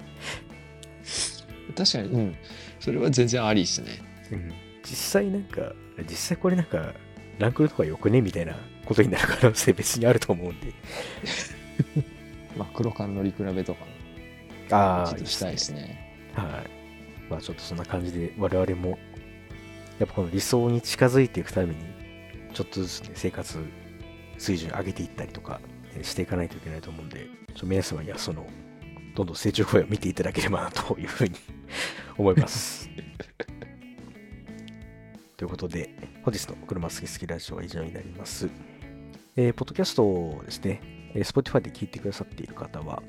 [1.76, 2.36] 確かに、うん。
[2.80, 3.88] それは全然ありですね。
[4.30, 4.52] うん
[4.84, 5.72] 実際なんか、
[6.08, 6.92] 実際これなんか、
[7.38, 8.20] ランクルとかよくね？
[8.20, 10.72] みたいなことになる可能性別にあると思うんで。
[12.58, 13.86] まあ、黒缶乗り比べとか
[14.70, 16.32] あちょっとしたいですね。
[16.34, 17.30] はい。
[17.30, 18.98] まあちょっとそんな感じで我々も、
[19.98, 21.91] やっぱこの理想に近づいていくために、
[22.52, 23.58] ちょっとずつね、生活
[24.38, 25.60] 水準上げていったりとか
[25.96, 28.46] えしていかないといけないと思うんで、ちょ皆様にはその、
[29.14, 31.34] どんどん成長声を見ていただければなというふうに
[32.16, 32.88] 思います。
[35.36, 35.90] ということで、
[36.22, 38.48] 本日の車好き好きラジオは以上になります。
[39.36, 40.80] えーポッドキャストをですね、
[41.14, 43.02] えー Spotify で聞いてくださっている方は、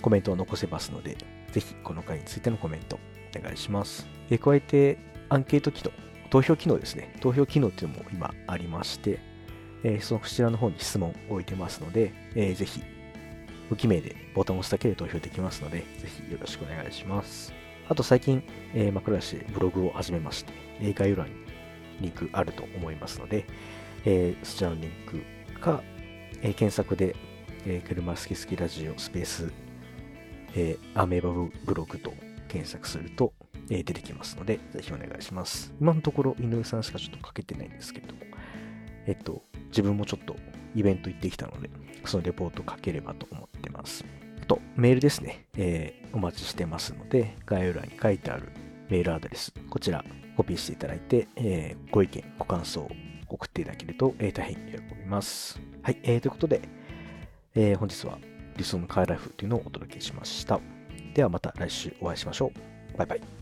[0.00, 1.16] コメントを残せますので、
[1.52, 2.98] ぜひこの回についてのコメント
[3.38, 4.06] お願いします。
[4.30, 4.98] えー加えて、
[5.28, 5.92] アンケート機能、
[6.32, 7.14] 投票機能ですね。
[7.20, 9.18] 投票機能っていうのも今ありまして、
[9.84, 12.82] えーそのこちらの方に質問を置いてますので、えーぜひ、
[13.68, 15.84] 無記名でボタンを押すだけで投票できますので、ぜ
[16.26, 17.52] ひよろしくお願いします。
[17.86, 21.34] あと最近、えー、枕橋でブログを始めまして、えー概要欄に
[22.00, 23.44] リンクあると思いますので、
[24.06, 24.90] えーそちらのリン
[25.54, 25.82] クか、
[26.40, 27.14] えー検索で、
[27.66, 29.52] えー車好き好きラジオスペース、
[30.54, 31.30] えーアメーバ
[31.66, 32.14] ブログと
[32.48, 33.34] 検索すると、
[33.70, 35.72] えー出てきますので、ぜひお願いします。
[35.80, 38.20] 今のところ井上さんしかちょっと書けてないんですけれども、
[39.06, 40.36] えっと、自分もちょっと
[40.74, 41.70] イベント行ってきたので、
[42.04, 44.04] そのレポート書ければと思ってます。
[44.42, 48.50] あと、メールですね、えーお待ちしてますので、概要欄に書いてある
[48.90, 50.04] メールアドレス、こちら
[50.36, 52.90] コピーしていただいて、えーご意見、ご感想を
[53.28, 55.58] 送っていただけると、えー大変喜びます。
[55.82, 56.60] はい、えーということで、
[57.54, 58.18] えー本日は
[58.56, 60.60] 理想のカーライフというのをお届けしました。
[61.14, 62.52] ではまた来週お会いしましょ
[62.94, 62.98] う。
[62.98, 63.41] バイバイ。